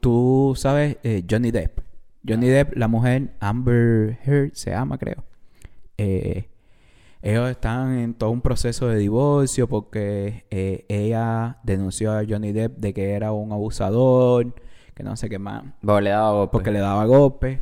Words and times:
Tú 0.00 0.54
sabes, 0.56 0.96
eh, 1.02 1.24
Johnny 1.28 1.50
Depp. 1.50 1.80
Johnny 2.26 2.48
Depp, 2.48 2.74
la 2.76 2.88
mujer 2.88 3.34
Amber 3.40 4.18
Heard, 4.24 4.54
se 4.54 4.70
llama, 4.70 4.96
creo. 4.98 5.24
Eh, 5.96 6.48
ellos 7.20 7.50
están 7.50 7.98
en 7.98 8.14
todo 8.14 8.30
un 8.30 8.40
proceso 8.40 8.86
de 8.86 8.96
divorcio 8.98 9.68
porque 9.68 10.46
eh, 10.50 10.84
ella 10.88 11.58
denunció 11.64 12.12
a 12.12 12.22
Johnny 12.28 12.52
Depp 12.52 12.78
de 12.78 12.94
que 12.94 13.10
era 13.10 13.32
un 13.32 13.50
abusador, 13.50 14.54
que 14.94 15.02
no 15.02 15.16
sé 15.16 15.28
qué 15.28 15.40
más, 15.40 15.64
Porque 15.82 16.02
le 16.02 16.10
daba 16.10 16.30
golpe. 16.32 16.52
porque 16.52 16.70
le 16.70 16.78
daba 16.78 17.04
golpes. 17.06 17.58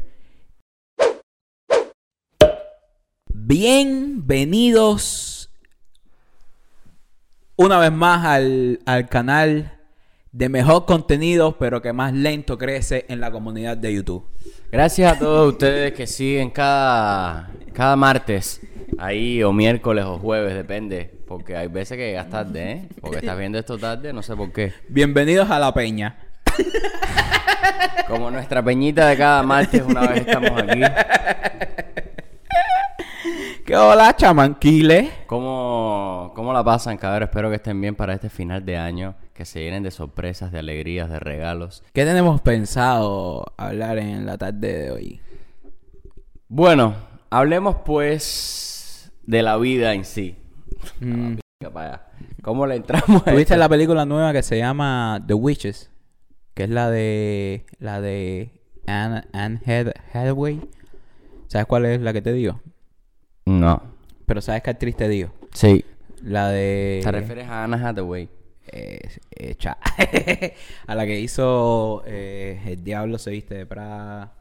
Bienvenidos 3.32 5.50
una 7.56 7.78
vez 7.78 7.92
más 7.92 8.26
al, 8.26 8.80
al 8.84 9.08
canal 9.08 9.75
de 10.36 10.50
mejor 10.50 10.84
contenido, 10.84 11.56
pero 11.56 11.80
que 11.80 11.94
más 11.94 12.12
lento 12.12 12.58
crece 12.58 13.06
en 13.08 13.20
la 13.20 13.30
comunidad 13.30 13.78
de 13.78 13.94
YouTube. 13.94 14.26
Gracias 14.70 15.16
a 15.16 15.18
todos 15.18 15.54
ustedes 15.54 15.94
que 15.94 16.06
siguen 16.06 16.50
cada, 16.50 17.50
cada 17.72 17.96
martes. 17.96 18.60
Ahí, 18.98 19.42
o 19.42 19.54
miércoles 19.54 20.04
o 20.04 20.18
jueves, 20.18 20.54
depende. 20.54 21.10
Porque 21.26 21.56
hay 21.56 21.68
veces 21.68 21.96
que 21.96 22.08
llegas 22.08 22.28
tarde, 22.28 22.70
¿eh? 22.70 22.88
Porque 23.00 23.16
estás 23.16 23.38
viendo 23.38 23.58
esto 23.58 23.78
tarde, 23.78 24.12
no 24.12 24.22
sé 24.22 24.36
por 24.36 24.52
qué. 24.52 24.74
Bienvenidos 24.90 25.50
a 25.50 25.58
la 25.58 25.72
peña. 25.72 26.18
Como 28.06 28.30
nuestra 28.30 28.62
peñita 28.62 29.08
de 29.08 29.16
cada 29.16 29.42
martes, 29.42 29.82
una 29.86 30.02
vez 30.02 30.18
estamos 30.20 30.50
aquí. 30.62 30.82
¿Qué 33.66 33.76
hola, 33.76 34.14
chamanquiles? 34.14 35.10
¿Cómo, 35.26 36.30
¿Cómo 36.36 36.52
la 36.52 36.62
pasan, 36.62 36.96
cabrón? 36.98 37.24
Espero 37.24 37.50
que 37.50 37.56
estén 37.56 37.80
bien 37.80 37.96
para 37.96 38.14
este 38.14 38.30
final 38.30 38.64
de 38.64 38.76
año. 38.76 39.16
Que 39.34 39.44
se 39.44 39.60
llenen 39.60 39.82
de 39.82 39.90
sorpresas, 39.90 40.52
de 40.52 40.60
alegrías, 40.60 41.10
de 41.10 41.18
regalos. 41.18 41.82
¿Qué 41.92 42.04
tenemos 42.04 42.40
pensado 42.40 43.44
hablar 43.56 43.98
en 43.98 44.24
la 44.24 44.38
tarde 44.38 44.72
de 44.72 44.90
hoy? 44.92 45.20
Bueno, 46.48 46.94
hablemos 47.28 47.76
pues 47.84 49.10
de 49.24 49.42
la 49.42 49.56
vida 49.56 49.94
en 49.94 50.04
sí. 50.04 50.36
Mm, 51.00 51.34
allá. 51.74 52.06
¿Cómo 52.42 52.66
le 52.68 52.76
entramos 52.76 53.22
a 53.26 53.32
¿Tuviste 53.32 53.56
la 53.56 53.68
película 53.68 54.04
nueva 54.06 54.32
que 54.32 54.44
se 54.44 54.58
llama 54.58 55.20
The 55.26 55.34
Witches? 55.34 55.90
Que 56.54 56.64
es 56.64 56.70
la 56.70 56.88
de 56.88 57.66
la 57.80 58.00
de 58.00 58.62
Anne, 58.86 59.24
Anne 59.32 59.60
Hath- 59.66 59.94
Hathaway. 60.14 60.60
¿Sabes 61.48 61.66
cuál 61.66 61.86
es 61.86 62.00
la 62.00 62.12
que 62.12 62.22
te 62.22 62.32
digo? 62.32 62.60
No. 63.46 63.82
Pero 64.26 64.40
¿sabes 64.40 64.62
qué 64.62 64.70
actriz 64.70 64.96
te 64.96 65.08
digo? 65.08 65.30
Sí. 65.52 65.84
La 66.22 66.48
de... 66.50 67.00
¿Te 67.02 67.12
refieres 67.12 67.48
a 67.48 67.64
Anna 67.64 67.88
Hathaway? 67.88 68.28
eh, 68.68 68.98
eh, 69.30 69.54
cha- 69.54 69.78
a 70.86 70.94
la 70.94 71.06
que 71.06 71.20
hizo 71.20 72.02
eh, 72.06 72.60
El 72.66 72.82
Diablo 72.82 73.18
se 73.18 73.30
viste 73.30 73.54
de 73.54 73.66
Prada. 73.66 74.32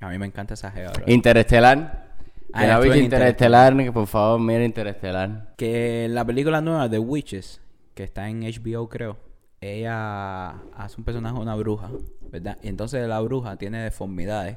A 0.00 0.08
mí 0.08 0.18
me 0.18 0.26
encanta 0.26 0.54
esa 0.54 0.70
jeva, 0.70 0.92
bro. 0.92 1.04
Interestelar. 1.06 2.14
Ah, 2.52 2.78
visto 2.78 2.94
en 2.96 3.04
Interestelar, 3.04 3.76
que 3.76 3.92
por 3.92 4.06
favor 4.06 4.40
mire 4.40 4.64
Interestelar. 4.64 5.54
Que 5.56 6.06
la 6.08 6.24
película 6.24 6.60
nueva 6.60 6.88
The 6.88 6.98
Witches, 6.98 7.60
que 7.94 8.04
está 8.04 8.28
en 8.28 8.42
HBO 8.42 8.88
creo, 8.88 9.18
ella 9.60 10.50
hace 10.76 10.96
un 10.98 11.04
personaje, 11.04 11.36
una 11.38 11.54
bruja, 11.56 11.90
¿verdad? 12.30 12.58
Y 12.62 12.68
entonces 12.68 13.06
la 13.08 13.20
bruja 13.20 13.56
tiene 13.56 13.82
deformidades. 13.82 14.56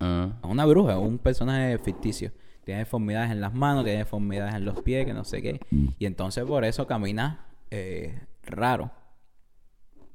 Ah. 0.00 0.30
Una 0.42 0.64
bruja, 0.64 0.92
es 0.92 0.98
un 0.98 1.18
personaje 1.18 1.76
ficticio. 1.78 2.32
Tiene 2.66 2.80
deformidades 2.80 3.30
en 3.30 3.40
las 3.40 3.54
manos, 3.54 3.84
tiene 3.84 4.00
deformidades 4.00 4.56
en 4.56 4.64
los 4.64 4.82
pies, 4.82 5.06
que 5.06 5.14
no 5.14 5.22
sé 5.22 5.40
qué. 5.40 5.60
Y 6.00 6.04
entonces 6.04 6.44
por 6.44 6.64
eso 6.64 6.84
camina 6.84 7.46
eh, 7.70 8.18
raro. 8.42 8.90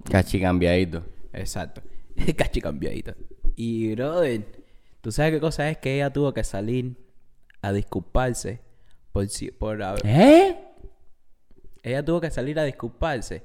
Cachi 0.03 0.41
cambiadito. 0.41 1.01
Exacto. 1.31 1.81
Cachi 2.37 2.59
cambiadito. 2.59 3.13
Y, 3.55 3.95
brother, 3.95 4.45
¿tú 4.99 5.13
sabes 5.13 5.31
qué 5.31 5.39
cosa 5.39 5.69
es? 5.69 5.77
Que 5.77 5.95
ella 5.95 6.11
tuvo 6.11 6.33
que 6.33 6.43
salir 6.43 6.97
a 7.61 7.71
disculparse 7.71 8.59
por, 9.13 9.29
si- 9.29 9.51
por 9.51 9.81
haber- 9.81 10.01
¿Eh? 10.05 10.57
Ella 11.83 12.03
tuvo 12.03 12.19
que 12.19 12.31
salir 12.31 12.59
a 12.59 12.63
disculparse 12.65 13.43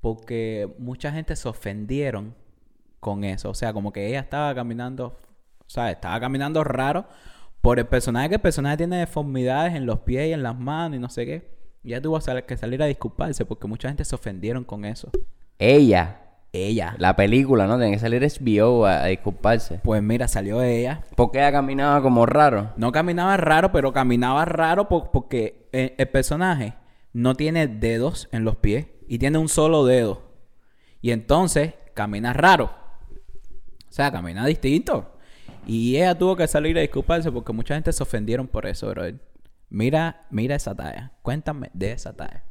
porque 0.00 0.66
mucha 0.78 1.12
gente 1.12 1.36
se 1.36 1.46
ofendieron 1.46 2.34
con 3.00 3.22
eso. 3.24 3.50
O 3.50 3.54
sea, 3.54 3.74
como 3.74 3.92
que 3.92 4.06
ella 4.08 4.20
estaba 4.20 4.54
caminando, 4.54 5.08
o 5.58 5.68
sea, 5.68 5.90
estaba 5.90 6.18
caminando 6.20 6.64
raro 6.64 7.06
por 7.60 7.78
el 7.78 7.86
personaje, 7.86 8.28
que 8.30 8.34
el 8.36 8.40
personaje 8.40 8.78
tiene 8.78 8.96
deformidades 8.98 9.74
en 9.74 9.86
los 9.86 10.00
pies 10.00 10.28
y 10.28 10.32
en 10.32 10.42
las 10.42 10.58
manos 10.58 10.96
y 10.96 11.00
no 11.00 11.08
sé 11.10 11.26
qué. 11.26 11.50
Y 11.82 11.88
ella 11.88 12.02
tuvo 12.02 12.18
que 12.46 12.56
salir 12.56 12.82
a 12.82 12.86
disculparse 12.86 13.44
porque 13.44 13.66
mucha 13.66 13.88
gente 13.88 14.04
se 14.04 14.14
ofendieron 14.14 14.64
con 14.64 14.84
eso. 14.84 15.10
Ella. 15.58 16.22
Ella. 16.52 16.96
La 16.98 17.14
película, 17.16 17.66
¿no? 17.66 17.76
Tiene 17.78 17.92
que 17.92 17.98
salir 17.98 18.22
HBO 18.22 18.84
a, 18.86 19.04
a 19.04 19.06
disculparse. 19.06 19.80
Pues 19.84 20.02
mira, 20.02 20.26
salió 20.26 20.62
ella. 20.62 21.02
Porque 21.16 21.38
ella 21.38 21.52
caminaba 21.52 22.02
como 22.02 22.26
raro. 22.26 22.72
No 22.76 22.90
caminaba 22.92 23.36
raro, 23.36 23.70
pero 23.72 23.92
caminaba 23.92 24.44
raro 24.44 24.88
po- 24.88 25.12
porque 25.12 25.68
eh, 25.72 25.94
el 25.96 26.08
personaje 26.08 26.74
no 27.12 27.34
tiene 27.34 27.68
dedos 27.68 28.28
en 28.32 28.44
los 28.44 28.56
pies 28.56 28.86
y 29.08 29.18
tiene 29.18 29.38
un 29.38 29.48
solo 29.48 29.84
dedo. 29.86 30.22
Y 31.00 31.12
entonces 31.12 31.74
camina 31.94 32.32
raro. 32.32 32.70
O 33.88 33.92
sea, 33.92 34.10
camina 34.12 34.44
distinto. 34.46 35.12
Y 35.66 35.96
ella 35.96 36.16
tuvo 36.18 36.36
que 36.36 36.46
salir 36.48 36.76
a 36.78 36.80
disculparse 36.80 37.30
porque 37.30 37.52
mucha 37.52 37.74
gente 37.74 37.92
se 37.92 38.02
ofendieron 38.02 38.48
por 38.48 38.66
eso, 38.66 38.88
bro. 38.90 39.04
Mira, 39.68 40.26
mira 40.30 40.56
esa 40.56 40.74
talla. 40.74 41.12
Cuéntame 41.22 41.70
de 41.74 41.92
esa 41.92 42.16
talla. 42.16 42.44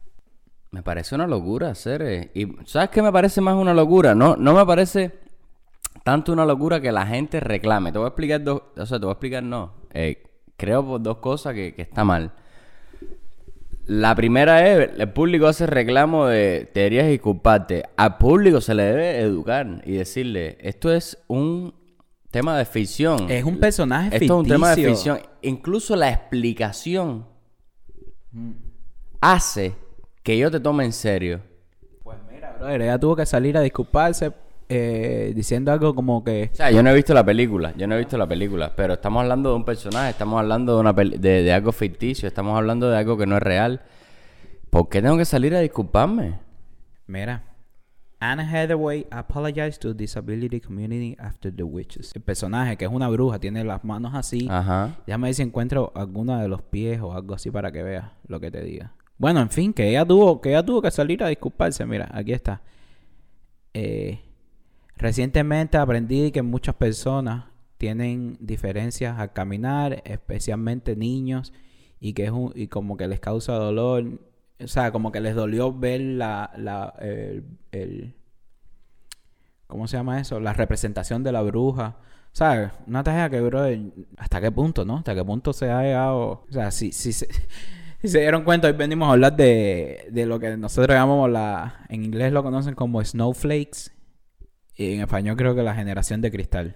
Me 0.71 0.83
parece 0.83 1.15
una 1.15 1.27
locura 1.27 1.69
hacer. 1.69 2.01
eh, 2.01 2.31
Y 2.33 2.47
¿sabes 2.65 2.89
qué 2.89 3.01
me 3.01 3.11
parece 3.11 3.41
más 3.41 3.55
una 3.55 3.73
locura? 3.73 4.15
No, 4.15 4.35
no 4.37 4.53
me 4.53 4.65
parece 4.65 5.11
tanto 6.03 6.31
una 6.31 6.45
locura 6.45 6.79
que 6.79 6.91
la 6.91 7.05
gente 7.05 7.39
reclame. 7.39 7.91
Te 7.91 7.97
voy 7.97 8.05
a 8.05 8.09
explicar 8.09 8.43
dos, 8.43 8.61
o 8.77 8.85
sea, 8.85 8.99
te 8.99 9.05
voy 9.05 9.11
a 9.11 9.13
explicar 9.13 9.43
no. 9.43 9.73
Eh, 9.93 10.23
creo 10.55 10.85
por 10.85 11.01
dos 11.01 11.17
cosas 11.17 11.53
que, 11.55 11.73
que 11.73 11.81
está 11.81 12.03
mal. 12.05 12.31
La 13.85 14.13
primera 14.13 14.67
es, 14.69 14.91
el 14.99 15.11
público 15.11 15.47
hace 15.47 15.65
reclamo 15.65 16.27
de 16.27 16.69
deberías 16.73 17.07
disculparte. 17.07 17.83
Al 17.97 18.17
público 18.17 18.61
se 18.61 18.75
le 18.75 18.83
debe 18.83 19.19
educar 19.19 19.81
y 19.83 19.93
decirle, 19.93 20.57
esto 20.61 20.93
es 20.93 21.17
un 21.27 21.73
tema 22.31 22.57
de 22.57 22.65
ficción. 22.65 23.29
Es 23.29 23.43
un 23.43 23.59
personaje 23.59 24.15
Esto 24.15 24.25
es 24.25 24.39
un 24.39 24.47
tema 24.47 24.75
de 24.75 24.87
ficción. 24.87 25.19
Incluso 25.41 25.95
la 25.95 26.09
explicación 26.09 27.25
hace 29.19 29.75
que 30.23 30.37
yo 30.37 30.51
te 30.51 30.59
tome 30.59 30.85
en 30.85 30.93
serio. 30.93 31.41
Pues 32.03 32.17
mira, 32.31 32.53
brother, 32.53 32.81
ella 32.81 32.99
tuvo 32.99 33.15
que 33.15 33.25
salir 33.25 33.57
a 33.57 33.61
disculparse 33.61 34.31
eh, 34.67 35.33
diciendo 35.35 35.71
algo 35.71 35.95
como 35.95 36.23
que... 36.23 36.49
O 36.53 36.55
sea, 36.55 36.69
yo 36.69 36.83
no 36.83 36.91
he 36.91 36.93
visto 36.93 37.13
la 37.13 37.25
película, 37.25 37.73
yo 37.75 37.87
no 37.87 37.95
he 37.95 37.97
visto 37.97 38.17
la 38.17 38.27
película, 38.27 38.73
pero 38.75 38.93
estamos 38.93 39.23
hablando 39.23 39.49
de 39.49 39.55
un 39.55 39.65
personaje, 39.65 40.11
estamos 40.11 40.39
hablando 40.39 40.75
de, 40.75 40.79
una 40.81 40.93
de, 40.93 41.17
de 41.17 41.53
algo 41.53 41.71
ficticio, 41.71 42.27
estamos 42.27 42.55
hablando 42.55 42.89
de 42.89 42.97
algo 42.97 43.17
que 43.17 43.25
no 43.25 43.37
es 43.37 43.43
real. 43.43 43.81
¿Por 44.69 44.87
qué 44.89 45.01
tengo 45.01 45.17
que 45.17 45.25
salir 45.25 45.55
a 45.55 45.59
disculparme? 45.59 46.39
Mira. 47.07 47.48
Anne 48.21 48.41
Hathaway 48.41 49.05
apologized 49.11 49.81
to 49.81 49.93
disability 49.93 50.59
community 50.59 51.15
after 51.19 51.53
the 51.53 51.63
witches. 51.63 52.11
El 52.13 52.21
personaje, 52.21 52.75
que 52.75 52.85
es 52.85 52.91
una 52.91 53.07
bruja, 53.07 53.39
tiene 53.39 53.63
las 53.63 53.83
manos 53.85 54.13
así. 54.13 54.47
Ajá. 54.49 54.97
Déjame 55.07 55.27
ver 55.29 55.35
si 55.35 55.41
encuentro 55.41 55.93
alguna 55.95 56.41
de 56.41 56.49
los 56.49 56.61
pies 56.61 56.99
o 57.01 57.13
algo 57.13 57.33
así 57.33 57.49
para 57.49 57.71
que 57.71 57.81
veas 57.81 58.11
lo 58.27 58.39
que 58.39 58.51
te 58.51 58.61
diga. 58.61 58.93
Bueno, 59.17 59.41
en 59.41 59.49
fin, 59.49 59.73
que 59.73 59.89
ella 59.89 60.05
tuvo 60.05 60.41
que, 60.41 60.49
ella 60.49 60.65
tuvo 60.65 60.81
que 60.81 60.91
salir 60.91 61.23
a 61.23 61.27
disculparse. 61.29 61.85
Mira, 61.85 62.09
aquí 62.13 62.33
está. 62.33 62.61
Eh, 63.73 64.19
recientemente 64.97 65.77
aprendí 65.77 66.31
que 66.31 66.41
muchas 66.41 66.75
personas 66.75 67.45
tienen 67.77 68.37
diferencias 68.41 69.17
al 69.17 69.31
caminar, 69.31 70.01
especialmente 70.03 70.97
niños, 70.97 71.53
y 72.01 72.13
que 72.13 72.25
es 72.25 72.31
un, 72.31 72.51
y 72.55 72.67
como 72.67 72.97
que 72.97 73.07
les 73.07 73.21
causa 73.21 73.53
dolor. 73.53 74.19
O 74.61 74.67
sea, 74.67 74.91
como 74.91 75.11
que 75.11 75.21
les 75.21 75.35
dolió 75.35 75.73
ver 75.73 76.01
la, 76.01 76.51
la, 76.57 76.93
el, 77.71 78.13
¿cómo 79.67 79.87
se 79.87 79.97
llama 79.97 80.19
eso? 80.19 80.39
La 80.39 80.53
representación 80.53 81.23
de 81.23 81.31
la 81.31 81.41
bruja. 81.41 81.97
¿Sabes? 82.31 82.71
Una 82.85 83.03
tarea 83.03 83.29
que, 83.29 83.41
bro, 83.41 83.65
¿hasta 84.17 84.41
qué 84.41 84.51
punto, 84.51 84.85
no? 84.85 84.97
¿Hasta 84.97 85.15
qué 85.15 85.23
punto 85.23 85.53
se 85.53 85.69
ha 85.71 85.81
llegado? 85.81 86.45
O 86.47 86.47
sea, 86.51 86.71
si, 86.71 86.91
si, 86.91 87.11
se, 87.13 87.27
si 88.01 88.07
se 88.07 88.19
dieron 88.19 88.43
cuenta, 88.43 88.67
hoy 88.67 88.73
venimos 88.73 89.07
a 89.09 89.13
hablar 89.13 89.35
de, 89.35 90.07
de 90.11 90.25
lo 90.25 90.39
que 90.39 90.55
nosotros 90.57 90.95
llamamos 90.95 91.29
la... 91.29 91.85
En 91.89 92.03
inglés 92.03 92.31
lo 92.31 92.43
conocen 92.43 92.75
como 92.75 93.03
snowflakes. 93.03 93.91
Y 94.75 94.93
en 94.93 95.01
español 95.01 95.37
creo 95.37 95.55
que 95.55 95.63
la 95.63 95.75
generación 95.75 96.21
de 96.21 96.31
cristal. 96.31 96.75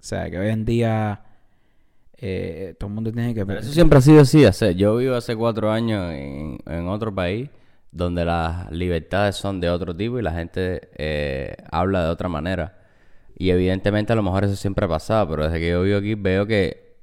O 0.00 0.02
sea, 0.02 0.30
que 0.30 0.38
hoy 0.38 0.48
en 0.48 0.64
día 0.64 1.27
eh, 2.20 2.74
todo 2.78 2.88
el 2.88 2.94
mundo 2.94 3.12
tiene 3.12 3.34
que... 3.34 3.46
Pero 3.46 3.60
eso 3.60 3.72
siempre 3.72 3.98
ha 3.98 4.02
sido 4.02 4.20
así. 4.20 4.44
hace- 4.44 4.74
Yo 4.74 4.96
vivo 4.96 5.14
hace 5.14 5.36
cuatro 5.36 5.70
años 5.70 6.12
en, 6.12 6.58
en 6.66 6.88
otro 6.88 7.14
país 7.14 7.48
donde 7.90 8.24
las 8.24 8.70
libertades 8.70 9.36
son 9.36 9.60
de 9.60 9.70
otro 9.70 9.94
tipo 9.96 10.18
y 10.18 10.22
la 10.22 10.32
gente 10.32 10.90
eh, 10.96 11.56
habla 11.70 12.04
de 12.04 12.10
otra 12.10 12.28
manera. 12.28 12.78
Y 13.36 13.50
evidentemente 13.50 14.12
a 14.12 14.16
lo 14.16 14.22
mejor 14.22 14.44
eso 14.44 14.56
siempre 14.56 14.84
ha 14.84 14.88
pasado, 14.88 15.28
pero 15.30 15.44
desde 15.44 15.60
que 15.60 15.70
yo 15.70 15.82
vivo 15.82 15.98
aquí 15.98 16.14
veo 16.16 16.44
que, 16.46 16.96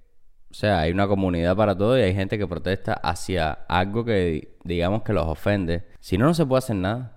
o 0.51 0.53
sea, 0.53 0.81
hay 0.81 0.91
una 0.91 1.07
comunidad 1.07 1.55
para 1.55 1.77
todo 1.77 1.97
y 1.97 2.01
hay 2.01 2.13
gente 2.13 2.37
que 2.37 2.45
protesta 2.45 2.93
hacia 2.93 3.51
algo 3.51 4.03
que 4.05 4.57
digamos 4.63 5.01
que 5.03 5.13
los 5.13 5.25
ofende. 5.27 5.85
Si 6.01 6.17
no, 6.17 6.25
no 6.25 6.33
se 6.33 6.45
puede 6.45 6.59
hacer 6.59 6.75
nada. 6.75 7.14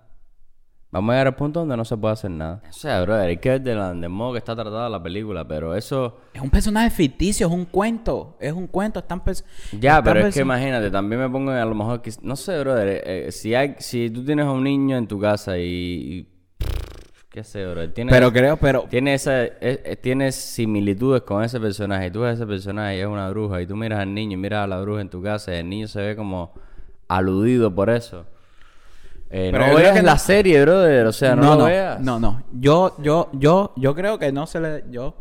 Vamos 0.90 1.10
a 1.10 1.14
llegar 1.16 1.26
al 1.26 1.36
punto 1.36 1.60
donde 1.60 1.76
no 1.76 1.84
se 1.84 1.96
puede 1.98 2.14
hacer 2.14 2.30
nada. 2.30 2.62
O 2.66 2.72
sea, 2.72 3.02
brother, 3.02 3.28
hay 3.28 3.36
que 3.36 3.50
ver 3.50 3.60
de 3.60 3.74
la- 3.74 3.92
del 3.92 4.08
modo 4.08 4.32
que 4.32 4.38
está 4.38 4.56
tratada 4.56 4.88
la 4.88 5.02
película, 5.02 5.46
pero 5.46 5.74
eso... 5.74 6.16
Es 6.32 6.40
un 6.40 6.48
personaje 6.48 6.88
ficticio, 6.88 7.46
es 7.46 7.52
un 7.52 7.66
cuento. 7.66 8.36
Es 8.40 8.54
un 8.54 8.66
cuento. 8.68 9.00
Están 9.00 9.22
pers- 9.22 9.44
Ya, 9.78 9.98
están 9.98 10.04
pero 10.14 10.26
es 10.26 10.34
que 10.34 10.40
imagínate, 10.40 10.90
también 10.90 11.20
me 11.20 11.28
pongo 11.28 11.52
en 11.52 11.58
a 11.58 11.64
lo 11.66 11.74
mejor 11.74 12.00
que... 12.00 12.10
No 12.22 12.36
sé, 12.36 12.58
brother, 12.60 12.88
eh, 12.88 13.26
eh, 13.28 13.32
si, 13.32 13.54
hay, 13.54 13.74
si 13.78 14.08
tú 14.08 14.24
tienes 14.24 14.46
a 14.46 14.50
un 14.50 14.64
niño 14.64 14.96
en 14.96 15.06
tu 15.06 15.20
casa 15.20 15.58
y... 15.58 15.62
y- 15.64 16.28
qué 17.28 17.44
sé, 17.44 17.66
brother, 17.66 17.92
tiene... 17.92 18.10
Pero 18.10 18.32
creo, 18.32 18.56
pero. 18.56 18.86
Tiene, 18.88 19.12
esa, 19.12 19.44
eh, 19.44 19.98
tiene 20.02 20.32
similitudes 20.32 21.20
con 21.20 21.44
ese 21.44 21.60
personaje. 21.60 22.06
Y 22.06 22.10
tú 22.10 22.20
ves 22.20 22.30
a 22.30 22.32
ese 22.32 22.46
personaje 22.46 22.96
y 22.96 23.00
es 23.00 23.06
una 23.06 23.28
bruja. 23.28 23.60
Y 23.60 23.66
tú 23.66 23.76
miras 23.76 24.00
al 24.00 24.14
niño 24.14 24.32
y 24.32 24.40
miras 24.40 24.64
a 24.64 24.66
la 24.66 24.80
bruja 24.80 25.02
en 25.02 25.10
tu 25.10 25.22
casa. 25.22 25.54
Y 25.54 25.58
el 25.58 25.68
niño 25.68 25.86
se 25.86 26.00
ve 26.00 26.16
como 26.16 26.54
aludido 27.08 27.72
por 27.74 27.90
eso. 27.90 28.24
Eh, 29.30 29.50
Pero 29.52 29.66
no 29.66 29.74
veas 29.74 29.94
que 29.96 30.02
la 30.02 30.12
no- 30.12 30.18
serie, 30.18 30.60
brother. 30.62 31.06
O 31.06 31.12
sea, 31.12 31.36
no, 31.36 31.42
no, 31.42 31.50
lo 31.50 31.56
no, 31.58 31.64
veas. 31.66 32.00
no, 32.00 32.18
no. 32.18 32.42
Yo, 32.52 32.96
yo, 33.02 33.28
yo, 33.34 33.72
yo 33.76 33.94
creo 33.94 34.18
que 34.18 34.32
no 34.32 34.46
se 34.46 34.60
le, 34.60 34.84
yo, 34.90 35.16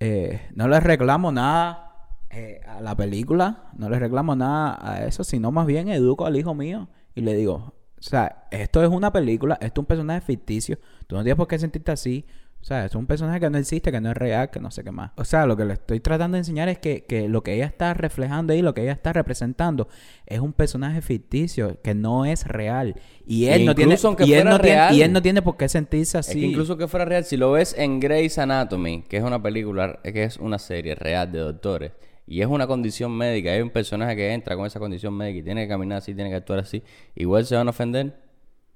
eh, 0.00 0.48
no 0.54 0.68
le 0.68 0.78
reclamo 0.80 1.32
nada 1.32 1.94
eh, 2.30 2.60
a 2.68 2.80
la 2.80 2.94
película, 2.96 3.70
no 3.76 3.88
le 3.88 3.98
reclamo 3.98 4.36
nada 4.36 4.78
a 4.80 5.04
eso, 5.04 5.24
sino 5.24 5.50
más 5.50 5.66
bien 5.66 5.88
educo 5.88 6.26
al 6.26 6.36
hijo 6.36 6.54
mío 6.54 6.88
y 7.14 7.22
le 7.22 7.34
digo, 7.34 7.74
o 7.98 8.02
sea, 8.02 8.46
esto 8.50 8.82
es 8.82 8.88
una 8.90 9.12
película, 9.12 9.54
esto 9.60 9.80
es 9.80 9.82
un 9.82 9.86
personaje 9.86 10.20
ficticio, 10.20 10.78
tú 11.06 11.16
no 11.16 11.22
tienes 11.22 11.36
por 11.36 11.48
qué 11.48 11.58
sentirte 11.58 11.92
así. 11.92 12.26
O 12.66 12.68
sea, 12.68 12.84
es 12.84 12.96
un 12.96 13.06
personaje 13.06 13.38
que 13.38 13.48
no 13.48 13.58
existe, 13.58 13.92
que 13.92 14.00
no 14.00 14.10
es 14.10 14.16
real, 14.16 14.50
que 14.50 14.58
no 14.58 14.72
sé 14.72 14.82
qué 14.82 14.90
más. 14.90 15.12
O 15.14 15.24
sea, 15.24 15.46
lo 15.46 15.56
que 15.56 15.64
le 15.64 15.74
estoy 15.74 16.00
tratando 16.00 16.34
de 16.34 16.40
enseñar 16.40 16.68
es 16.68 16.80
que, 16.80 17.04
que 17.04 17.28
lo 17.28 17.44
que 17.44 17.54
ella 17.54 17.66
está 17.66 17.94
reflejando 17.94 18.52
ahí, 18.52 18.60
lo 18.60 18.74
que 18.74 18.82
ella 18.82 18.90
está 18.90 19.12
representando, 19.12 19.86
es 20.26 20.40
un 20.40 20.52
personaje 20.52 21.00
ficticio 21.00 21.80
que 21.80 21.94
no 21.94 22.24
es 22.24 22.44
real. 22.44 22.96
Y 23.24 23.46
él 23.46 23.62
Y 23.62 23.66
no 23.66 23.74
tiene, 23.76 23.94
y 23.94 24.32
él 24.32 24.46
no 24.46 24.58
tiene, 24.58 24.58
real. 24.58 24.94
y 24.96 25.02
él 25.02 25.12
no 25.12 25.22
tiene 25.22 25.42
por 25.42 25.56
qué 25.56 25.68
sentirse 25.68 26.18
Es 26.18 26.28
así. 26.28 26.40
que 26.40 26.46
incluso 26.46 26.76
que 26.76 26.88
fuera 26.88 27.04
real, 27.04 27.22
si 27.24 27.36
lo 27.36 27.52
ves 27.52 27.72
en 27.78 28.00
Grey's 28.00 28.36
Anatomy, 28.36 29.02
que 29.02 29.18
es 29.18 29.22
una 29.22 29.40
película, 29.40 30.00
que 30.02 30.24
es 30.24 30.36
una 30.36 30.58
serie 30.58 30.96
real 30.96 31.30
de 31.30 31.38
doctores, 31.38 31.92
y 32.26 32.40
es 32.40 32.48
una 32.48 32.66
condición 32.66 33.16
médica, 33.16 33.52
hay 33.52 33.60
un 33.60 33.70
personaje 33.70 34.16
que 34.16 34.32
entra 34.32 34.56
con 34.56 34.66
esa 34.66 34.80
condición 34.80 35.14
médica 35.16 35.38
y 35.38 35.42
tiene 35.44 35.62
que 35.62 35.68
caminar 35.68 35.98
así, 35.98 36.16
tiene 36.16 36.30
que 36.30 36.36
actuar 36.36 36.58
así, 36.58 36.82
igual 37.14 37.46
se 37.46 37.54
van 37.54 37.68
a 37.68 37.70
ofender. 37.70 38.25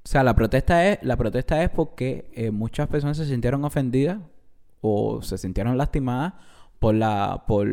O 0.05 0.08
sea, 0.08 0.23
la 0.25 0.35
protesta 0.35 0.87
es, 0.88 0.99
la 1.02 1.17
protesta 1.17 1.62
es 1.62 1.70
porque 1.70 2.31
eh, 2.35 2.50
muchas 2.50 2.88
personas 2.88 3.17
se 3.17 3.26
sintieron 3.26 3.64
ofendidas 3.64 4.19
o 4.81 5.20
se 5.23 5.37
sintieron 5.38 5.76
lastimadas 5.76 6.32
por 6.79 6.94
la, 6.94 7.44
por, 7.47 7.69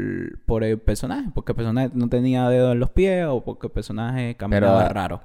por 0.46 0.64
el 0.66 0.78
personaje, 0.80 1.30
porque 1.34 1.54
el 1.54 1.56
personaje 1.56 1.90
no 1.94 2.10
tenía 2.10 2.50
dedos 2.50 2.74
en 2.74 2.80
los 2.80 2.90
pies 2.90 3.26
o 3.28 3.44
porque 3.44 3.68
el 3.68 3.72
personaje 3.74 4.36
caminaba 4.36 4.80
Pero- 4.82 4.94
raro. 4.94 5.22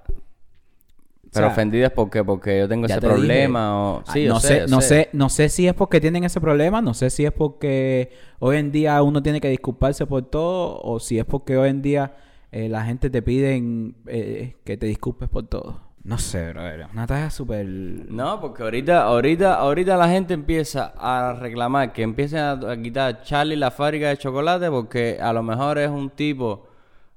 Pero 1.33 1.47
O 1.47 1.49
sea, 1.49 1.53
ofendidas 1.55 1.91
porque 1.93 2.23
porque 2.23 2.59
yo 2.59 2.69
tengo 2.69 2.85
ese 2.85 3.01
te 3.01 3.07
dije. 3.07 3.09
problema 3.17 3.75
o 3.95 3.99
Ah, 4.07 4.13
sí, 4.13 4.27
no 4.27 4.39
sé, 4.39 4.67
no 4.69 4.81
sé. 4.83 4.87
sé, 4.89 5.09
no 5.15 5.29
sé 5.31 5.49
si 5.49 5.67
es 5.67 5.73
porque 5.73 5.99
tienen 5.99 6.25
ese 6.25 6.43
problema, 6.43 6.83
no 6.83 6.93
sé 6.93 7.09
si 7.09 7.25
es 7.25 7.33
porque 7.33 8.13
hoy 8.39 8.59
en 8.59 8.71
día 8.71 9.03
uno 9.03 9.23
tiene 9.23 9.41
que 9.41 9.49
disculparse 9.49 10.05
por 10.07 10.23
todo 10.27 10.79
o 10.83 11.01
si 11.01 11.19
es 11.19 11.25
porque 11.25 11.57
hoy 11.57 11.71
en 11.71 11.81
día 11.81 12.17
eh, 12.53 12.69
la 12.69 12.85
gente 12.85 13.09
te 13.09 13.23
piden 13.23 13.97
eh, 14.09 14.57
que 14.65 14.77
te 14.77 14.85
disculpes 14.87 15.31
por 15.31 15.47
todo. 15.47 15.81
No 16.05 16.19
sé, 16.19 16.49
bro, 16.53 16.67
es 16.67 16.87
una 16.93 17.07
tarea 17.07 17.31
súper... 17.31 17.65
No, 17.67 18.41
porque 18.41 18.65
ahorita, 18.65 19.05
ahorita, 19.05 19.55
ahorita 19.55 19.97
la 19.97 20.09
gente 20.09 20.35
empieza 20.35 20.93
a 20.97 21.35
reclamar 21.35 21.93
que 21.93 22.03
empiecen 22.03 22.41
a, 22.41 22.51
a 22.53 22.77
quitar 22.77 23.23
Charlie 23.23 23.55
la 23.55 23.71
fábrica 23.71 24.09
de 24.09 24.17
chocolate 24.17 24.69
porque 24.69 25.19
a 25.23 25.33
lo 25.33 25.45
mejor 25.45 25.79
es 25.79 25.89
un 25.91 26.11
tipo 26.11 26.67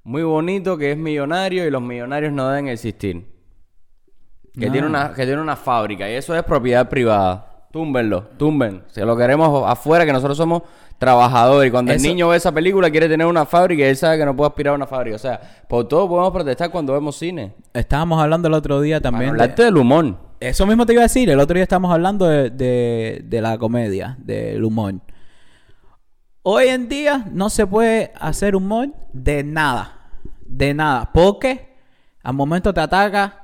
muy 0.04 0.22
bonito 0.22 0.78
que 0.78 0.92
es 0.92 0.98
millonario 0.98 1.66
y 1.66 1.72
los 1.72 1.82
millonarios 1.82 2.32
no 2.32 2.48
deben 2.48 2.68
existir. 2.68 3.26
Que, 4.54 4.68
No. 4.68 4.72
tiene 4.72 4.86
una, 4.88 5.12
que 5.14 5.26
tiene 5.26 5.42
una 5.42 5.56
fábrica 5.56 6.08
y 6.08 6.14
eso 6.14 6.36
es 6.36 6.44
propiedad 6.44 6.88
privada. 6.88 7.66
Túmbenlo, 7.72 8.22
tumben. 8.38 8.84
Si 8.88 9.02
lo 9.02 9.18
queremos 9.18 9.64
afuera, 9.68 10.06
que 10.06 10.14
nosotros 10.14 10.38
somos 10.38 10.62
trabajadores. 10.98 11.68
Y 11.70 11.72
cuando 11.72 11.92
Eso- 11.92 12.04
el 12.06 12.12
niño 12.12 12.30
ve 12.30 12.38
esa 12.38 12.52
película, 12.52 12.90
quiere 12.90 13.08
tener 13.10 13.28
una 13.28 13.46
fábrica 13.46 13.84
y 13.84 13.86
él 13.88 13.98
sabe 13.98 14.18
que 14.18 14.26
no 14.26 14.36
puede 14.36 14.50
aspirar 14.50 14.74
a 14.74 14.76
una 14.76 14.88
fábrica. 14.88 15.16
O 15.16 15.20
sea, 15.20 15.40
por 15.68 15.88
todo 15.88 16.08
podemos 16.08 16.32
protestar 16.32 16.70
cuando 16.72 16.94
vemos 16.94 17.16
cine. 17.18 17.54
Estábamos 17.74 18.22
hablando 18.22 18.48
el 18.48 18.54
otro 18.54 18.82
día 18.82 19.00
también... 19.02 19.26
de- 19.26 19.30
hablarte 19.32 19.64
del 19.64 19.78
humor. 19.78 20.18
Eso 20.40 20.66
mismo 20.68 20.86
te 20.86 20.94
iba 20.94 21.02
a 21.02 21.06
decir. 21.06 21.30
El 21.30 21.40
otro 21.40 21.56
día 21.56 21.64
estábamos 21.64 21.92
hablando 21.94 22.26
de, 22.26 22.50
de, 22.50 23.22
de 23.24 23.42
la 23.42 23.58
comedia, 23.58 24.16
del 24.20 24.64
humor. 24.64 24.96
Hoy 26.44 26.68
en 26.68 26.88
día 26.88 27.26
no 27.32 27.50
se 27.50 27.66
puede 27.66 28.12
hacer 28.20 28.56
humor 28.56 28.90
de 29.14 29.44
nada. 29.44 30.12
De 30.46 30.74
nada. 30.74 31.10
Porque 31.14 31.76
al 32.22 32.34
momento 32.36 32.74
te 32.74 32.82
ataca 32.82 33.42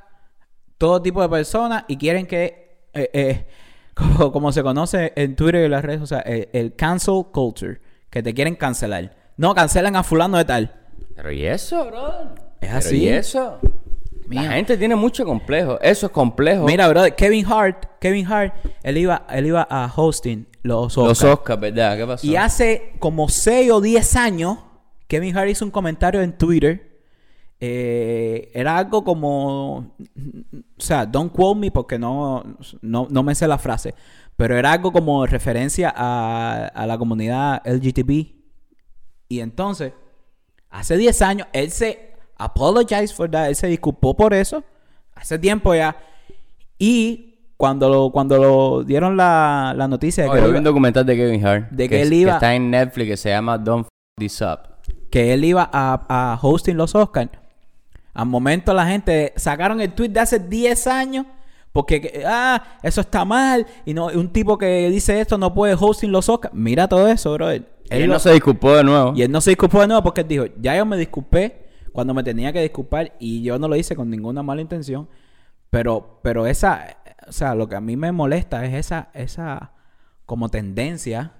todo 0.77 1.01
tipo 1.01 1.21
de 1.21 1.30
personas 1.30 1.83
y 1.88 1.98
quieren 1.98 2.25
que, 2.27 2.86
eh, 2.94 3.09
eh, 3.13 3.48
como, 3.93 4.31
como 4.31 4.51
se 4.51 4.63
conoce 4.63 5.13
en 5.15 5.35
Twitter 5.35 5.61
y 5.61 5.65
en 5.65 5.71
las 5.71 5.83
redes 5.83 5.99
sociales, 5.99 6.25
el, 6.27 6.49
el 6.53 6.75
cancel 6.75 7.23
culture. 7.31 7.79
Que 8.09 8.21
te 8.21 8.33
quieren 8.33 8.55
cancelar. 8.55 9.15
No, 9.38 9.55
cancelan 9.55 9.95
a 9.95 10.03
fulano 10.03 10.38
de 10.38 10.45
tal. 10.45 10.75
Pero 11.15 11.31
¿y 11.31 11.45
eso, 11.45 11.85
brother? 11.85 12.27
Es 12.59 12.67
Pero 12.67 12.77
así. 12.77 12.97
¿Y 12.97 13.07
eso? 13.07 13.57
Mía. 14.27 14.43
La 14.43 14.51
gente 14.53 14.77
tiene 14.77 14.95
mucho 14.95 15.25
complejo. 15.25 15.79
Eso 15.81 16.07
es 16.07 16.11
complejo. 16.11 16.65
Mira, 16.65 16.88
bro, 16.88 17.03
Kevin 17.15 17.45
Hart, 17.45 17.85
Kevin 17.99 18.25
Hart, 18.31 18.53
él 18.83 18.97
iba, 18.97 19.25
él 19.29 19.47
iba 19.47 19.67
a 19.69 19.91
hosting 19.93 20.47
los 20.63 20.97
Oscars. 20.97 21.21
Los 21.21 21.33
Oscars, 21.33 21.59
¿verdad? 21.59 21.97
¿Qué 21.97 22.05
pasó? 22.05 22.27
Y 22.27 22.35
hace 22.35 22.93
como 22.99 23.29
6 23.29 23.71
o 23.71 23.81
10 23.81 24.15
años, 24.15 24.57
Kevin 25.07 25.35
Hart 25.38 25.49
hizo 25.49 25.65
un 25.65 25.71
comentario 25.71 26.21
en 26.21 26.38
Twitter. 26.38 26.90
Eh, 27.63 28.49
era 28.55 28.75
algo 28.77 29.03
como. 29.03 29.77
O 29.77 30.79
sea, 30.79 31.05
don't 31.05 31.31
quote 31.31 31.59
me 31.59 31.69
porque 31.71 31.99
no, 31.99 32.43
no, 32.81 33.07
no 33.09 33.21
me 33.23 33.35
sé 33.35 33.47
la 33.47 33.59
frase. 33.59 33.93
Pero 34.35 34.57
era 34.57 34.71
algo 34.71 34.91
como 34.91 35.25
referencia 35.27 35.93
a, 35.95 36.65
a 36.73 36.87
la 36.87 36.97
comunidad 36.97 37.61
LGTB. 37.63 38.33
Y 39.29 39.39
entonces, 39.39 39.93
hace 40.71 40.97
10 40.97 41.21
años, 41.21 41.47
él 41.53 41.69
se 41.69 42.15
apologized 42.37 43.13
for 43.15 43.29
that. 43.29 43.49
Él 43.49 43.55
se 43.55 43.67
disculpó 43.67 44.15
por 44.17 44.33
eso. 44.33 44.63
Hace 45.13 45.37
tiempo 45.37 45.75
ya. 45.75 45.95
Y 46.79 47.27
cuando 47.57 47.87
lo, 47.89 48.09
cuando 48.11 48.39
lo 48.39 48.83
dieron 48.83 49.15
la, 49.15 49.75
la 49.77 49.87
noticia 49.87 50.23
de 50.23 50.29
Oh, 50.29 50.33
que 50.33 50.39
yo 50.39 50.45
él 50.45 50.51
vi 50.51 50.55
iba- 50.55 50.59
un 50.61 50.63
documental 50.63 51.05
de 51.05 51.15
Kevin 51.15 51.45
Hart. 51.45 51.69
De 51.69 51.87
que 51.87 52.01
es- 52.01 52.07
él 52.07 52.13
iba- 52.13 52.33
está 52.33 52.55
en 52.55 52.71
Netflix 52.71 53.07
que 53.07 53.17
se 53.17 53.29
llama 53.29 53.59
Don't 53.59 53.85
F 53.85 53.89
This 54.17 54.41
Up. 54.41 54.61
que 55.11 55.31
él 55.33 55.45
iba 55.45 55.69
a, 55.71 56.05
a 56.33 56.39
hosting 56.41 56.75
los 56.77 56.95
Oscars, 56.95 57.29
al 58.13 58.25
momento 58.27 58.73
la 58.73 58.85
gente 58.87 59.33
sacaron 59.35 59.79
el 59.81 59.93
tweet 59.93 60.09
de 60.09 60.19
hace 60.19 60.39
10 60.39 60.87
años 60.87 61.25
porque 61.71 62.01
que- 62.01 62.23
ah, 62.25 62.61
eso 62.83 63.01
está 63.01 63.23
mal 63.23 63.65
y 63.85 63.93
no 63.93 64.07
un 64.07 64.29
tipo 64.33 64.57
que 64.57 64.89
dice 64.89 65.19
esto 65.21 65.37
no 65.37 65.53
puede 65.53 65.75
hosting 65.79 66.11
los 66.11 66.27
Oscars. 66.29 66.53
Mira 66.53 66.88
todo 66.88 67.07
eso, 67.07 67.33
bro. 67.33 67.50
Él, 67.50 67.65
Y 67.89 67.95
él 67.95 68.07
lo- 68.07 68.13
no 68.13 68.19
se 68.19 68.31
disculpó 68.33 68.75
de 68.75 68.83
nuevo. 68.83 69.13
y 69.15 69.21
él 69.21 69.31
no 69.31 69.39
se 69.41 69.51
disculpó 69.51 69.79
de 69.81 69.88
nuevo 69.88 70.03
porque 70.03 70.21
él 70.21 70.27
dijo, 70.27 70.45
ya 70.59 70.75
yo 70.75 70.86
me 70.86 70.97
disculpé 70.97 71.69
cuando 71.93 72.13
me 72.13 72.24
tenía 72.24 72.51
que 72.53 72.62
disculpar 72.62 73.13
y 73.19 73.41
yo 73.43 73.57
no 73.59 73.67
lo 73.67 73.75
hice 73.75 73.95
con 73.95 74.09
ninguna 74.09 74.43
mala 74.43 74.62
intención. 74.62 75.07
Pero, 75.69 76.19
pero 76.21 76.47
esa, 76.47 76.97
o 77.27 77.31
sea, 77.31 77.55
lo 77.55 77.69
que 77.69 77.75
a 77.75 77.81
mí 77.81 77.95
me 77.95 78.12
molesta 78.12 78.65
es 78.65 78.74
esa, 78.74 79.09
esa 79.13 79.71
como 80.25 80.50
tendencia 80.50 81.31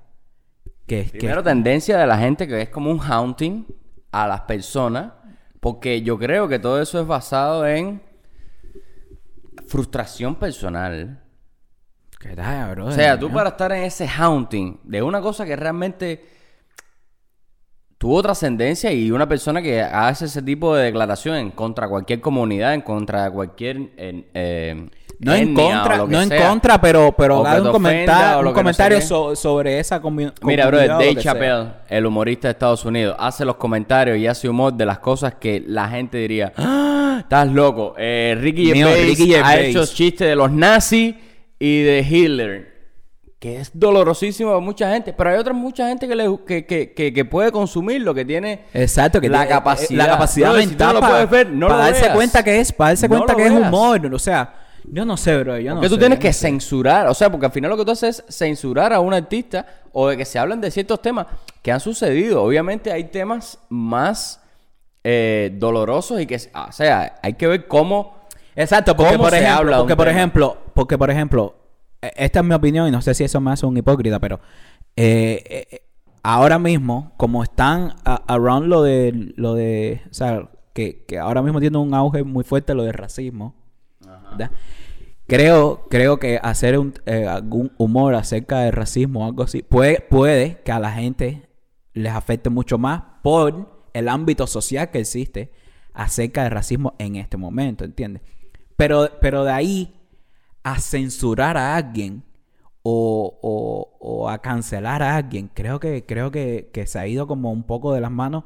que, 0.88 1.04
que 1.06 1.18
Primero, 1.20 1.44
tendencia 1.44 1.98
de 1.98 2.08
la 2.08 2.18
gente 2.18 2.48
que 2.48 2.62
es 2.62 2.70
como 2.70 2.90
un 2.92 3.00
haunting 3.00 3.66
a 4.12 4.28
las 4.28 4.42
personas. 4.42 5.12
Porque 5.62 6.02
yo 6.02 6.18
creo 6.18 6.50
que 6.50 6.60
todo 6.60 6.82
eso 6.82 7.00
es 7.00 7.08
basado 7.08 7.66
en 7.66 8.02
frustración 9.68 10.36
personal. 10.36 11.22
que 12.20 12.36
da, 12.36 12.72
bro, 12.72 12.88
O 12.88 12.92
sea, 12.92 13.18
tú 13.18 13.32
para 13.32 13.50
estar 13.50 13.72
en 13.72 13.84
ese 13.84 14.08
haunting 14.08 14.80
de 14.84 15.02
una 15.02 15.22
cosa 15.22 15.46
que 15.46 15.56
realmente 15.56 16.26
tuvo 18.00 18.24
trascendencia 18.24 18.92
y 18.92 19.12
una 19.12 19.30
persona 19.30 19.62
que 19.62 19.82
hace 19.84 20.26
ese 20.26 20.42
tipo 20.42 20.76
de 20.76 20.86
declaración 20.86 21.36
en 21.36 21.52
contra 21.52 21.86
de 21.86 21.92
cualquier 21.92 22.22
comunidad, 22.22 22.74
en 22.74 22.82
contra 22.82 23.26
de 23.26 23.32
cualquier 23.32 23.92
eh, 23.98 24.90
No 25.24 25.34
en 25.36 25.54
contra, 25.54 25.98
no 26.06 26.22
en 26.22 26.30
contra, 26.30 26.82
pero, 26.82 27.14
pero 27.16 27.44
te 27.44 27.62
un, 27.62 27.72
comentario, 27.72 29.00
no 29.00 29.02
so- 29.02 29.36
sobre 29.36 29.80
esa 29.80 30.02
comu- 30.02 30.34
Mira, 30.42 30.66
bro, 30.68 30.78
Dave 30.80 31.14
sea. 31.14 31.22
Chappelle, 31.22 31.68
el 31.90 32.06
humorista 32.06 32.48
de 32.48 32.54
Estados 32.54 32.84
Unidos, 32.86 33.16
hace 33.20 33.46
los 33.46 33.56
comentarios 33.58 34.18
y 34.18 34.26
hace 34.26 34.50
humor 34.50 34.74
de 34.74 34.86
las 34.86 34.98
cosas 35.00 35.36
que 35.36 35.64
la 35.68 35.88
gente 35.90 36.18
diría, 36.18 36.52
"Ah, 36.58 37.18
estás 37.20 37.48
loco. 37.50 37.94
Eh, 37.98 38.36
Ricky 38.40 38.72
Mío, 38.72 38.88
Gervais 38.88 39.18
Ricky 39.20 39.36
ha 39.36 39.60
hecho 39.60 39.86
chistes 39.86 40.28
de 40.28 40.36
los 40.36 40.52
nazis 40.52 41.14
y 41.60 41.82
de 41.84 42.00
Hitler. 42.10 42.72
Que 43.38 43.60
es 43.60 43.72
dolorosísimo 43.74 44.52
para 44.52 44.60
mucha 44.62 44.92
gente, 44.94 45.14
pero 45.14 45.32
hay 45.32 45.38
otra 45.38 45.52
mucha 45.54 45.88
gente 45.88 46.08
que, 46.08 46.16
le, 46.16 46.26
que, 46.48 46.64
que, 46.66 46.94
que, 46.94 47.12
que 47.12 47.26
puede 47.26 47.52
consumirlo, 47.52 48.14
que 48.14 48.24
tiene 48.24 48.66
Exacto, 48.72 49.20
que 49.20 49.30
la 49.30 49.40
tiene- 49.40 49.50
capacidad. 49.50 50.06
la 50.06 50.12
capacidad 50.12 50.48
Brother, 50.50 50.64
si 50.64 50.70
mental 50.70 50.88
no 50.90 50.94
lo 50.94 51.00
para, 51.02 51.26
ver, 51.26 51.50
no 51.50 51.68
para 51.68 51.80
darse 51.86 52.02
veas. 52.04 52.16
cuenta 52.16 52.44
que 52.44 52.60
es, 52.60 52.72
para 52.72 52.90
darse 52.92 53.08
cuenta 53.10 53.34
que 53.36 53.46
es 53.48 53.52
humor, 53.52 54.06
o 54.14 54.20
sea, 54.20 54.54
yo 54.84 55.06
no 55.06 55.18
sé, 55.18 55.38
bro, 55.40 55.58
yo 55.60 55.76
no 55.76 55.76
Porque 55.76 55.90
tú 55.90 55.96
sé, 55.96 56.00
tienes 56.00 56.20
que 56.20 56.28
no 56.28 56.34
sé. 56.34 56.40
censurar, 56.40 57.08
o 57.08 57.14
sea, 57.14 57.32
porque 57.32 57.46
al 57.46 57.52
final 57.52 57.72
lo 57.72 57.78
que 57.78 57.86
tú 57.86 57.92
haces 57.92 58.24
es 58.28 58.36
censurar 58.36 58.94
a 58.94 59.00
un 59.00 59.14
artista 59.14 59.66
o 59.94 60.08
de 60.10 60.18
que 60.18 60.26
se 60.26 60.40
hablan 60.40 60.62
de 60.62 60.72
ciertos 60.72 61.02
temas 61.02 61.28
que 61.62 61.72
han 61.72 61.80
sucedido. 61.80 62.44
Obviamente 62.44 62.92
hay 62.92 63.06
temas 63.06 63.60
más 63.70 64.42
eh, 65.04 65.52
dolorosos 65.58 66.20
y 66.22 66.28
que, 66.28 66.36
o 66.38 66.72
sea, 66.72 67.16
hay 67.22 67.34
que 67.34 67.48
ver 67.48 67.68
cómo 67.68 68.20
Exacto, 68.56 68.96
porque 68.98 69.14
¿Cómo 69.14 69.24
por 69.26 69.34
se 69.34 69.38
ejemplo, 69.46 69.58
habla 69.60 69.78
de 69.84 69.84
porque 69.84 69.96
por 69.96 70.08
tema? 70.08 70.20
ejemplo, 70.20 70.58
porque 70.74 70.98
por 70.98 71.10
ejemplo, 71.10 71.56
esta 72.02 72.40
es 72.40 72.46
mi 72.46 72.54
opinión 72.54 72.88
y 72.88 72.92
no 72.92 73.02
sé 73.02 73.14
si 73.14 73.24
eso 73.24 73.40
me 73.40 73.52
hace 73.52 73.66
un 73.66 73.78
hipócrita, 73.78 74.20
pero 74.20 74.40
eh, 74.98 75.68
eh, 75.72 75.82
ahora 76.24 76.60
mismo, 76.60 77.14
como 77.18 77.44
están 77.44 77.96
a- 78.04 78.24
around 78.28 78.68
lo 78.68 78.84
de 78.84 79.34
lo 79.38 79.54
de, 79.56 80.02
o 80.12 80.14
sea, 80.14 80.50
que, 80.74 81.06
que 81.06 81.18
ahora 81.20 81.42
mismo 81.42 81.60
tiene 81.62 81.78
un 81.78 81.94
auge 81.94 82.24
muy 82.24 82.44
fuerte 82.44 82.74
lo 82.74 82.84
del 82.84 82.94
racismo, 82.94 83.56
Creo, 85.28 85.88
creo 85.90 86.20
que 86.20 86.40
hacer 86.44 86.78
eh, 87.06 87.26
algún 87.26 87.72
humor 87.78 88.16
acerca 88.16 88.60
del 88.62 88.74
racismo 88.74 89.22
o 89.24 89.26
algo 89.28 89.44
así 89.44 89.62
puede, 89.64 90.02
puede 90.02 90.62
que 90.66 90.72
a 90.74 90.80
la 90.80 90.92
gente 90.92 91.48
les 91.94 92.12
afecte 92.12 92.50
mucho 92.50 92.78
más 92.78 93.02
por 93.24 93.86
el 93.94 94.10
ámbito 94.10 94.46
social 94.48 94.92
que 94.92 95.00
existe 95.00 95.52
acerca 95.94 96.44
del 96.44 96.52
racismo 96.52 96.96
en 97.00 97.16
este 97.16 97.38
momento, 97.38 97.86
¿entiendes? 97.86 98.24
Pero, 98.76 99.10
pero 99.22 99.44
de 99.46 99.52
ahí 99.52 99.94
a 100.64 100.80
censurar 100.80 101.56
a 101.58 101.76
alguien 101.78 102.24
o, 102.84 103.38
o- 103.42 103.98
o 104.00 104.30
a 104.30 104.40
cancelar 104.42 105.02
a 105.04 105.16
alguien, 105.16 105.50
creo 105.54 105.80
que, 105.80 106.06
creo 106.06 106.32
que, 106.32 106.70
que 106.74 106.88
se 106.88 107.00
ha 107.00 107.08
ido 107.08 107.28
como 107.28 107.52
un 107.52 107.64
poco 107.64 107.94
de 107.94 108.02
las 108.02 108.12
manos 108.12 108.44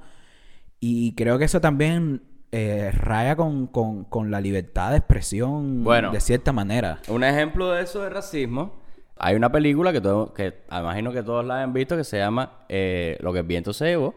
y 0.79 1.13
creo 1.15 1.39
que 1.39 1.45
eso 1.45 1.61
también 1.61 2.21
eh, 2.57 2.91
raya 2.91 3.35
con, 3.35 3.67
con- 3.67 4.05
con 4.05 4.31
la 4.31 4.39
libertad 4.39 4.91
de 4.91 4.97
expresión 4.97 5.83
Bueno. 5.83 6.11
de 6.11 6.21
cierta 6.21 6.53
manera. 6.53 6.99
Un 7.09 7.23
ejemplo 7.23 7.71
de 7.71 7.83
eso 7.83 8.01
de 8.01 8.09
racismo. 8.09 8.81
Hay 9.17 9.35
una 9.35 9.51
película 9.51 9.91
que, 9.91 9.99
todo, 10.01 10.33
que 10.33 10.63
imagino 10.71 11.11
que 11.11 11.21
todos 11.23 11.43
la 11.45 11.61
han 11.63 11.73
visto 11.73 11.97
que 11.97 12.03
se 12.03 12.17
llama 12.17 12.59
eh, 12.69 13.17
Lo 13.19 13.33
que 13.33 13.39
el 13.39 13.45
viento 13.45 13.73
se 13.73 13.85
llevó. 13.87 14.15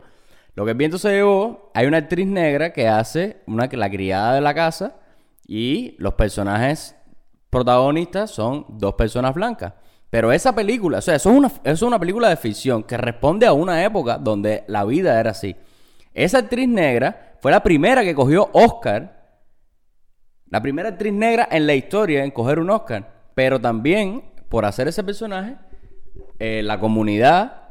Lo 0.55 0.65
que 0.65 0.73
el 0.73 0.77
viento 0.77 0.99
se 0.99 1.11
llevó, 1.13 1.71
hay 1.75 1.87
una 1.87 1.99
actriz 1.99 2.27
negra 2.27 2.73
que 2.73 2.89
hace 2.89 3.39
una, 3.47 3.69
la 3.73 3.89
criada 3.91 4.35
de 4.35 4.41
la 4.41 4.55
casa 4.55 4.97
y 5.47 5.95
los 5.99 6.15
personajes 6.15 6.97
protagonistas 7.51 8.31
son 8.31 8.67
dos 8.69 8.95
personas 8.95 9.35
blancas. 9.35 9.73
Pero 10.11 10.33
esa 10.33 10.55
película, 10.55 10.99
o 10.99 11.03
sea, 11.03 11.15
eso 11.17 11.31
es, 11.31 11.37
una, 11.37 11.49
eso 11.49 11.61
es 11.65 11.83
una 11.83 11.99
película 11.99 12.29
de 12.29 12.37
ficción 12.37 12.83
que 12.83 12.97
responde 12.97 13.47
a 13.47 13.53
una 13.53 13.85
época 13.85 14.17
donde 14.19 14.65
la 14.69 14.85
vida 14.85 15.19
era 15.21 15.31
así. 15.33 15.55
Esa 16.15 16.39
actriz 16.39 16.69
negra 16.69 17.28
fue 17.41 17.51
la 17.53 17.63
primera 17.63 18.03
que 18.03 18.15
cogió 18.15 18.49
Oscar 18.53 19.17
la 20.51 20.63
primera 20.63 20.89
actriz 20.89 21.13
negra 21.13 21.47
en 21.51 21.67
la 21.67 21.75
historia 21.75 22.25
en 22.25 22.31
coger 22.31 22.59
un 22.59 22.71
Oscar. 22.71 23.07
Pero 23.35 23.61
también, 23.61 24.33
por 24.49 24.65
hacer 24.65 24.89
ese 24.89 25.05
personaje, 25.05 25.57
eh, 26.39 26.63
la 26.65 26.81
comunidad, 26.81 27.65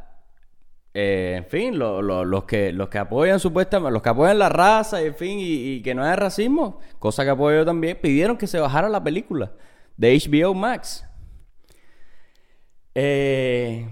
eh, 0.94 1.34
en 1.38 1.46
fin, 1.48 1.80
lo- 1.80 2.04
lo- 2.04 2.24
los, 2.24 2.44
que, 2.44 2.72
los 2.72 2.90
que 2.90 3.00
apoyan 3.00 3.40
supuestamente, 3.40 3.92
los 3.92 4.04
que 4.04 4.10
apoyan 4.10 4.38
la 4.38 4.50
raza, 4.50 5.02
en 5.02 5.16
fin, 5.16 5.38
y, 5.42 5.82
que 5.82 5.96
no 5.96 6.04
haya 6.04 6.16
racismo, 6.16 6.80
cosa 7.00 7.24
que 7.24 7.32
apoyo 7.32 7.58
yo 7.58 7.66
también, 7.66 7.98
pidieron 8.00 8.38
que 8.38 8.46
se 8.46 8.60
bajara 8.60 8.90
la 8.90 9.04
película 9.04 9.52
de 9.98 10.14
HBO 10.16 10.54
Max. 10.54 11.04
Eh, 12.96 13.88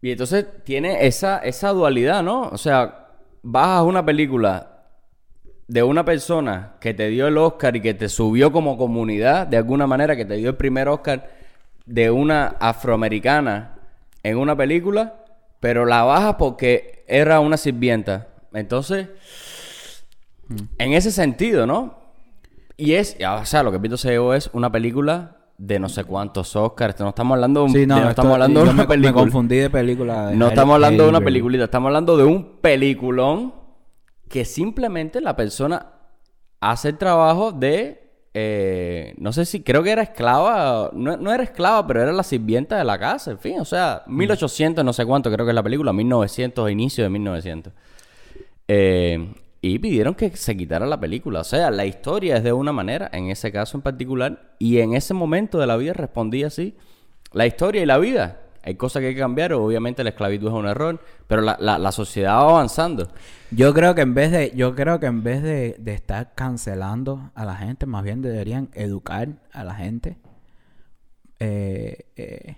y 0.00 0.10
entonces 0.10 0.46
tiene 0.64 1.06
esa, 1.06 1.38
esa 1.38 1.70
dualidad, 1.70 2.22
¿no? 2.22 2.42
O 2.48 2.58
sea, 2.58 3.08
bajas 3.42 3.84
una 3.84 4.04
película 4.04 4.77
de 5.68 5.82
una 5.82 6.04
persona 6.04 6.72
que 6.80 6.94
te 6.94 7.08
dio 7.08 7.26
el 7.28 7.36
Oscar 7.38 7.76
y 7.76 7.80
que 7.82 7.94
te 7.94 8.08
subió 8.08 8.50
como 8.52 8.76
comunidad, 8.78 9.46
de 9.46 9.58
alguna 9.58 9.86
manera, 9.86 10.16
que 10.16 10.24
te 10.24 10.34
dio 10.34 10.50
el 10.50 10.56
primer 10.56 10.88
Oscar 10.88 11.30
de 11.86 12.10
una 12.10 12.56
afroamericana 12.58 13.78
en 14.22 14.38
una 14.38 14.56
película, 14.56 15.24
pero 15.60 15.84
la 15.86 16.02
bajas 16.04 16.36
porque 16.38 17.04
era 17.06 17.40
una 17.40 17.56
sirvienta. 17.56 18.28
Entonces, 18.54 19.08
en 20.78 20.92
ese 20.94 21.10
sentido, 21.10 21.66
¿no? 21.66 21.98
Y 22.76 22.92
es, 22.94 23.16
o 23.40 23.44
sea, 23.44 23.62
lo 23.62 23.72
que 23.72 23.78
Pito 23.80 23.96
se 23.96 24.10
llevó 24.10 24.34
es 24.34 24.50
una 24.52 24.70
película 24.72 25.36
de 25.58 25.78
no 25.80 25.88
sé 25.88 26.04
cuántos 26.04 26.54
Oscars. 26.56 26.98
No 27.00 27.08
estamos 27.08 27.34
hablando 27.34 27.60
de, 27.60 27.66
un- 27.66 27.72
Sí, 27.72 27.86
no, 27.86 27.96
de- 27.96 28.00
no 28.02 28.08
esto- 28.08 28.22
estamos 28.22 28.32
hablando 28.34 28.60
de 28.64 28.70
una 28.70 28.82
me, 28.82 28.86
película. 28.88 29.12
me 29.12 29.18
confundí 29.20 29.56
de 29.56 29.68
película. 29.70 30.26
de 30.28 30.36
No 30.36 30.48
estamos 30.48 30.74
hablando 30.74 31.02
de 31.02 31.08
una 31.10 31.18
Berry. 31.18 31.24
peliculita, 31.32 31.64
estamos 31.64 31.88
hablando 31.88 32.16
de 32.16 32.24
un 32.24 32.58
peliculón 32.60 33.52
que 34.28 34.44
simplemente 34.44 35.20
la 35.20 35.36
persona 35.36 35.92
hace 36.60 36.90
el 36.90 36.98
trabajo 36.98 37.52
de. 37.52 38.10
eh, 38.34 39.14
no 39.18 39.32
sé 39.32 39.44
si, 39.44 39.62
creo 39.62 39.82
que 39.82 39.90
era 39.90 40.02
esclava, 40.02 40.90
no, 40.92 41.16
no 41.16 41.32
era 41.32 41.42
esclava, 41.42 41.86
pero 41.86 42.02
era 42.02 42.12
la 42.12 42.22
sirvienta 42.22 42.76
de 42.76 42.84
la 42.84 42.98
casa, 42.98 43.30
en 43.32 43.38
fin, 43.38 43.60
o 43.60 43.64
sea, 43.64 44.02
1800, 44.06 44.84
no 44.84 44.92
sé 44.92 45.04
cuánto, 45.06 45.30
creo 45.32 45.46
que 45.46 45.50
es 45.50 45.54
la 45.54 45.62
película, 45.62 45.92
1900, 45.92 46.70
inicio 46.70 47.04
de 47.04 47.10
1900. 47.10 47.72
Eh, 48.68 49.34
y 49.60 49.78
pidieron 49.78 50.14
que 50.14 50.30
se 50.36 50.56
quitara 50.56 50.86
la 50.86 51.00
película. 51.00 51.40
O 51.40 51.44
sea, 51.44 51.70
la 51.70 51.84
historia 51.84 52.36
es 52.36 52.44
de 52.44 52.52
una 52.52 52.72
manera, 52.72 53.10
en 53.12 53.30
ese 53.30 53.50
caso 53.50 53.76
en 53.76 53.82
particular, 53.82 54.54
y 54.58 54.78
en 54.78 54.94
ese 54.94 55.14
momento 55.14 55.58
de 55.58 55.66
la 55.66 55.76
vida 55.76 55.92
respondí 55.94 56.44
así. 56.44 56.76
La 57.32 57.46
historia 57.46 57.82
y 57.82 57.86
la 57.86 57.98
vida. 57.98 58.40
Hay 58.68 58.74
cosas 58.76 59.00
que 59.00 59.08
hay 59.08 59.14
que 59.14 59.20
cambiar, 59.20 59.52
obviamente 59.54 60.04
la 60.04 60.10
esclavitud 60.10 60.48
es 60.48 60.52
un 60.54 60.66
error, 60.66 61.00
pero 61.26 61.42
la, 61.42 61.56
la- 61.60 61.78
la 61.78 61.90
sociedad 61.92 62.34
va 62.36 62.50
avanzando. 62.50 63.08
Yo 63.50 63.72
creo 63.74 63.94
que 63.94 64.02
en 64.02 64.14
vez 64.14 64.30
de, 64.30 64.52
yo 64.54 64.74
creo 64.74 65.00
que 65.00 65.06
en 65.06 65.22
vez 65.22 65.42
de, 65.42 65.74
de 65.78 65.94
estar 65.94 66.34
cancelando 66.34 67.30
a 67.34 67.44
la 67.44 67.56
gente, 67.56 67.86
más 67.86 68.04
bien 68.04 68.20
deberían 68.22 68.68
educar 68.74 69.28
a 69.52 69.64
la 69.64 69.74
gente. 69.74 70.18
Eh, 71.40 71.96
eh, 72.16 72.56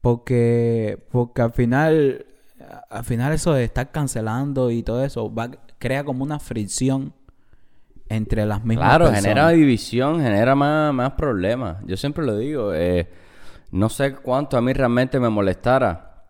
porque, 0.00 0.98
porque 1.10 1.42
al 1.42 1.52
final, 1.52 2.26
al 2.90 3.04
final 3.04 3.32
eso 3.32 3.52
de 3.52 3.64
estar 3.64 3.90
cancelando 3.90 4.70
y 4.70 4.82
todo 4.82 5.04
eso 5.04 5.32
va, 5.32 5.50
crea 5.78 6.04
como 6.04 6.22
una 6.24 6.38
fricción 6.38 7.12
entre 8.08 8.46
las 8.46 8.64
mismas 8.64 8.86
Claro, 8.88 9.04
personas. 9.06 9.22
genera 9.24 9.48
división, 9.50 10.20
genera 10.22 10.54
más, 10.54 10.94
más 10.94 11.12
problemas. 11.12 11.78
Yo 11.86 11.96
siempre 11.96 12.24
lo 12.24 12.36
digo, 12.36 12.72
eh, 12.72 13.08
no 13.70 13.88
sé 13.88 14.14
cuánto 14.14 14.56
a 14.56 14.60
mí 14.60 14.72
realmente 14.72 15.18
me 15.20 15.28
molestara 15.28 16.24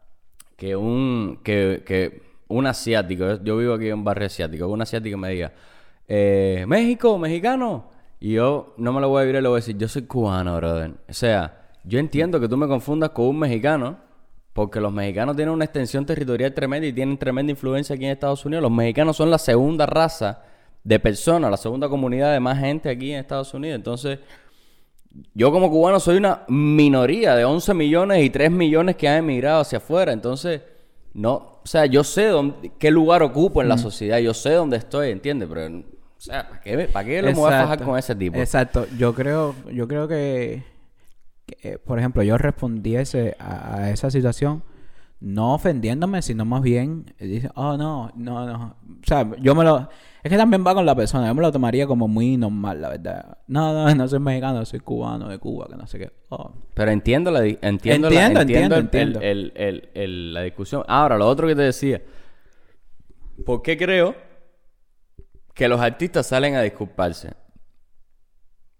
que 0.56 0.74
un, 0.76 1.40
que, 1.44 1.82
que 1.86 2.22
un 2.48 2.66
asiático, 2.66 3.42
yo- 3.42 3.56
vivo 3.56 3.74
aquí 3.74 3.88
en 3.88 3.94
un 3.94 4.04
barrio 4.04 4.26
asiático, 4.26 4.66
un 4.68 4.82
asiático 4.82 5.16
me 5.18 5.30
diga, 5.30 5.52
eh, 6.08 6.64
México, 6.66 7.18
mexicano, 7.18 7.90
y 8.20 8.32
yo 8.34 8.74
no 8.78 8.92
me 8.92 9.00
lo 9.00 9.08
voy 9.08 9.20
a 9.20 9.24
vivir 9.24 9.36
y 9.38 9.42
le 9.42 9.48
voy 9.48 9.56
a 9.56 9.60
decir, 9.60 9.76
yo 9.76 9.88
soy 9.88 10.02
cubano, 10.02 10.56
brother. 10.56 10.92
O 11.08 11.12
sea, 11.12 11.68
yo 11.84 11.98
entiendo 11.98 12.40
que 12.40 12.48
tú 12.48 12.56
me 12.56 12.66
confundas 12.66 13.10
con 13.10 13.26
un 13.26 13.38
mexicano, 13.38 13.98
porque 14.52 14.80
los 14.80 14.90
mexicanos 14.92 15.36
tienen 15.36 15.52
una 15.52 15.64
extensión 15.66 16.06
territorial 16.06 16.54
tremenda 16.54 16.86
y 16.86 16.92
tienen 16.92 17.18
tremenda 17.18 17.50
influencia 17.50 17.94
aquí 17.94 18.06
en 18.06 18.12
Estados 18.12 18.44
Unidos. 18.46 18.62
Los 18.62 18.72
mexicanos 18.72 19.16
son 19.16 19.30
la 19.30 19.36
segunda 19.38 19.84
raza 19.84 20.42
de 20.82 20.98
personas, 20.98 21.50
la 21.50 21.58
segunda 21.58 21.88
comunidad 21.90 22.32
de 22.32 22.40
más 22.40 22.58
gente 22.58 22.88
aquí 22.88 23.12
en 23.12 23.18
Estados 23.20 23.52
Unidos. 23.52 23.76
Entonces, 23.76 24.18
yo 25.34 25.52
como 25.52 25.70
cubano 25.70 26.00
soy 26.00 26.16
una 26.16 26.42
minoría 26.48 27.34
de 27.34 27.44
11 27.44 27.74
millones 27.74 28.24
y 28.24 28.30
3 28.30 28.50
millones 28.50 28.96
que 28.96 29.08
han 29.08 29.18
emigrado 29.18 29.60
hacia 29.60 29.78
afuera. 29.78 30.12
Entonces, 30.12 30.62
no, 31.14 31.60
o 31.62 31.66
sea, 31.66 31.86
yo 31.86 32.04
sé 32.04 32.26
dónde, 32.26 32.72
qué 32.78 32.90
lugar 32.90 33.22
ocupo 33.22 33.62
en 33.62 33.68
la 33.68 33.78
sociedad, 33.78 34.18
yo 34.18 34.34
sé 34.34 34.52
dónde 34.52 34.76
estoy, 34.76 35.10
¿entiendes? 35.10 35.48
Pero, 35.48 35.78
o 35.78 35.82
sea, 36.20 36.48
¿para 36.48 36.60
qué, 36.60 36.78
para 36.92 37.06
qué 37.06 37.22
lo 37.22 37.28
me 37.28 37.34
voy 37.34 37.52
a 37.52 37.62
fajar 37.62 37.82
con 37.82 37.98
ese 37.98 38.14
tipo? 38.14 38.38
Exacto. 38.38 38.86
Yo 38.98 39.14
creo, 39.14 39.54
yo 39.72 39.88
creo 39.88 40.08
que, 40.08 40.62
que, 41.46 41.78
por 41.78 41.98
ejemplo, 41.98 42.22
yo 42.22 42.38
respondiese 42.38 43.36
a, 43.38 43.76
a 43.76 43.90
esa 43.90 44.10
situación 44.10 44.62
no 45.20 45.54
ofendiéndome, 45.54 46.20
sino 46.22 46.44
más 46.44 46.62
bien 46.62 47.14
dice, 47.18 47.50
oh 47.54 47.76
no, 47.76 48.12
no, 48.16 48.46
no. 48.46 48.76
O 49.02 49.06
sea, 49.06 49.26
yo 49.40 49.54
me 49.54 49.64
lo, 49.64 49.88
es 50.22 50.30
que 50.30 50.36
también 50.36 50.64
va 50.66 50.74
con 50.74 50.84
la 50.84 50.94
persona. 50.94 51.26
Yo 51.28 51.34
me 51.34 51.40
lo 51.42 51.50
tomaría 51.50 51.86
como 51.86 52.06
muy 52.06 52.36
normal, 52.36 52.82
la 52.82 52.90
verdad. 52.90 53.38
No, 53.46 53.72
no, 53.72 53.94
no 53.94 54.08
soy 54.08 54.18
mexicano, 54.20 54.64
soy 54.66 54.80
cubano 54.80 55.28
de 55.28 55.38
Cuba, 55.38 55.68
que 55.70 55.76
no 55.76 55.86
sé 55.86 55.98
qué. 55.98 56.12
Oh. 56.28 56.52
Pero 56.74 56.90
entiendo 56.90 57.30
la, 57.30 57.40
di- 57.40 57.58
entiendo, 57.62 58.10
la- 58.10 58.26
Entiendo, 58.26 58.40
entiendo, 58.42 58.76
entiendo, 58.76 59.20
el- 59.20 59.44
entiendo. 59.46 59.56
el- 59.56 59.88
el- 59.94 60.02
el- 60.02 60.34
la 60.34 60.42
discusión. 60.42 60.82
Ahora, 60.86 61.16
lo 61.16 61.26
otro 61.26 61.46
que 61.46 61.54
te 61.56 61.62
decía. 61.62 62.02
¿Por 63.44 63.62
qué 63.62 63.76
creo 63.76 64.14
que 65.54 65.68
los 65.68 65.80
artistas 65.80 66.26
salen 66.26 66.54
a 66.56 66.62
disculparse? 66.62 67.32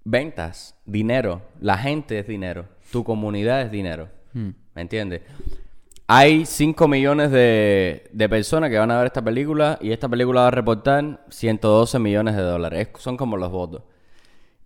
Ventas, 0.05 0.79
dinero, 0.85 1.43
la 1.61 1.77
gente 1.79 2.19
es 2.21 2.27
dinero, 2.29 2.67
tu 2.93 3.03
comunidad 3.03 3.63
es 3.63 3.71
dinero. 3.71 4.09
Hmm. 4.35 4.51
¿Me 4.75 4.83
entiendes? 4.83 5.23
Hay 6.09 6.47
5 6.47 6.87
millones 6.87 7.33
de, 7.33 8.09
de 8.13 8.29
personas 8.29 8.71
que 8.71 8.79
van 8.79 8.91
a 8.93 8.99
ver 8.99 9.07
esta 9.07 9.23
película 9.23 9.77
y 9.81 9.91
esta 9.91 10.09
película 10.09 10.43
va 10.43 10.49
a 10.49 10.51
reportar 10.53 11.21
112 11.31 11.99
millones 11.99 12.37
de 12.37 12.43
dólares. 12.43 12.89
Es- 12.95 13.03
son 13.03 13.17
como 13.17 13.37
los 13.37 13.51
votos. 13.51 13.83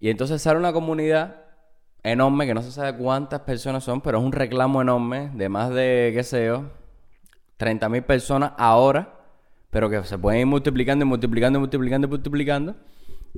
Y 0.00 0.10
entonces 0.10 0.42
sale 0.42 0.58
una 0.58 0.72
comunidad 0.72 1.36
enorme 2.02 2.46
que 2.46 2.54
no 2.54 2.62
se 2.62 2.72
sabe 2.72 2.96
cuántas 2.98 3.40
personas 3.40 3.84
son, 3.84 4.00
pero 4.02 4.18
es 4.18 4.24
un 4.24 4.32
reclamo 4.32 4.82
enorme 4.82 5.30
de 5.34 5.48
más 5.48 5.70
de, 5.70 6.12
qué 6.14 6.22
sé 6.24 6.46
yo, 6.46 6.64
30 7.56 7.88
mil 7.88 8.02
personas 8.02 8.52
ahora, 8.58 9.14
pero 9.70 9.90
que 9.90 10.02
se 10.04 10.18
pueden 10.18 10.40
ir 10.40 10.46
multiplicando 10.46 11.04
y 11.04 11.08
multiplicando 11.08 11.58
y 11.58 11.60
multiplicando 11.60 12.06
y 12.06 12.10
multiplicando. 12.10 12.76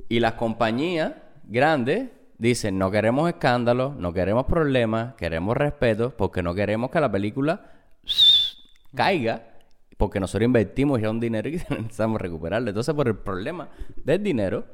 Y 0.08 0.20
las 0.20 0.34
compañías 0.34 1.12
grandes 1.44 2.10
dicen, 2.38 2.78
no 2.78 2.90
queremos 2.90 3.28
escándalos, 3.28 3.96
no 3.96 4.12
queremos 4.12 4.46
problemas, 4.46 5.14
queremos 5.14 5.56
respeto, 5.56 6.14
porque 6.16 6.42
no 6.42 6.54
queremos 6.54 6.90
que 6.90 7.00
la 7.00 7.10
película 7.12 7.66
caiga, 8.94 9.48
porque 9.96 10.20
nosotros 10.20 10.44
invertimos 10.46 11.00
ya 11.00 11.10
un 11.10 11.20
dinero 11.20 11.48
y 11.48 11.52
necesitamos 11.70 12.20
recuperarlo. 12.20 12.68
Entonces, 12.70 12.94
por 12.94 13.08
el 13.08 13.16
problema 13.16 13.68
del 14.04 14.22
dinero, 14.22 14.64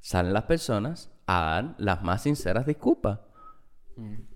salen 0.00 0.32
las 0.32 0.44
personas 0.44 1.10
a 1.26 1.40
dar 1.42 1.74
las 1.78 2.02
más 2.02 2.22
sinceras 2.22 2.66
disculpas. 2.66 3.18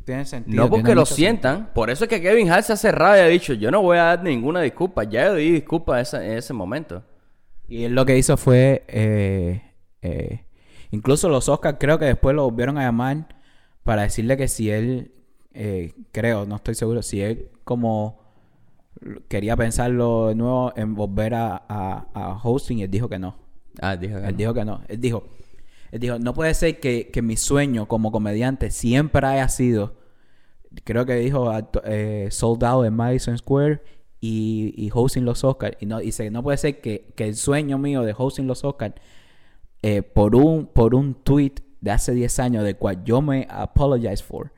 Tiene 0.04 0.24
sentido. 0.26 0.64
No 0.64 0.70
porque 0.70 0.94
lo 0.94 1.06
sientan. 1.06 1.70
Por 1.74 1.88
eso 1.88 2.04
es 2.04 2.10
que 2.10 2.20
Kevin 2.20 2.50
Hart 2.50 2.64
se 2.64 2.74
ha 2.74 2.76
cerrado 2.76 3.16
y 3.16 3.20
ha 3.20 3.26
dicho, 3.26 3.54
yo 3.54 3.70
no 3.70 3.80
voy 3.80 3.96
a 3.96 4.02
dar 4.04 4.22
ninguna 4.22 4.60
disculpa. 4.60 5.04
Ya 5.04 5.26
yo 5.26 5.34
di 5.36 5.50
disculpas 5.50 6.12
en 6.14 6.20
ese, 6.20 6.32
en 6.32 6.38
ese 6.38 6.52
momento. 6.52 7.02
Y 7.66 7.84
él 7.84 7.94
lo 7.94 8.04
que 8.04 8.18
hizo 8.18 8.36
fue. 8.36 8.84
eh, 8.88 9.62
eh, 10.02 10.44
incluso 10.90 11.28
los 11.30 11.48
Oscars, 11.48 11.78
creo 11.80 11.98
que 11.98 12.04
después 12.04 12.36
lo 12.36 12.44
volvieron 12.44 12.76
a 12.76 12.82
llamar 12.82 13.34
para 13.82 14.02
decirle 14.02 14.36
que 14.36 14.48
si 14.48 14.70
él. 14.70 15.12
eh, 15.54 15.92
creo, 16.12 16.44
no 16.44 16.56
estoy 16.56 16.74
seguro. 16.74 17.00
Si 17.02 17.22
él, 17.22 17.50
como. 17.64 18.23
Quería 19.28 19.56
pensarlo 19.56 20.28
de 20.28 20.34
nuevo 20.34 20.72
en 20.76 20.94
volver 20.94 21.34
a, 21.34 21.62
a- 21.68 22.06
a 22.14 22.40
hosting, 22.42 22.78
y 22.78 22.82
él 22.84 22.90
dijo 22.90 23.08
que 23.08 23.18
no. 23.18 23.36
Ah, 23.80 23.96
dijo 23.96 24.18
que 24.20 24.24
Él 24.26 24.32
no. 24.32 24.36
dijo 24.38 24.54
que 24.54 24.64
no. 24.64 24.80
Él 24.88 25.00
dijo, 25.00 25.24
él 25.90 26.00
dijo, 26.00 26.18
no 26.18 26.32
puede 26.34 26.54
ser 26.54 26.80
que, 26.80 27.10
que 27.12 27.22
mi 27.22 27.36
sueño 27.36 27.86
como 27.86 28.10
comediante 28.12 28.70
siempre 28.70 29.26
haya 29.26 29.48
sido, 29.48 29.94
creo 30.84 31.06
que 31.06 31.14
dijo, 31.16 31.52
eh, 31.84 32.28
sold 32.30 32.64
out 32.64 32.84
en 32.86 32.94
Madison 32.94 33.36
Square 33.38 33.80
y, 34.20 34.72
y 34.76 34.90
hosting 34.92 35.24
los 35.24 35.44
Oscars. 35.44 35.76
Y 35.80 35.86
no, 35.86 35.98
dice, 35.98 36.30
no 36.30 36.42
puede 36.42 36.56
ser 36.58 36.80
que, 36.80 37.12
que 37.16 37.28
el 37.28 37.36
sueño 37.36 37.78
mío 37.78 38.02
de 38.02 38.14
hosting 38.16 38.46
los 38.46 38.64
Oscars, 38.64 38.94
eh, 39.82 40.02
por 40.02 40.34
un 40.34 40.66
por 40.66 40.94
un 40.94 41.14
tweet 41.14 41.52
de 41.80 41.90
hace 41.90 42.12
10 42.12 42.38
años, 42.40 42.64
del 42.64 42.76
cual 42.76 43.04
yo 43.04 43.20
me 43.20 43.46
apologize 43.50 44.22
for, 44.22 44.52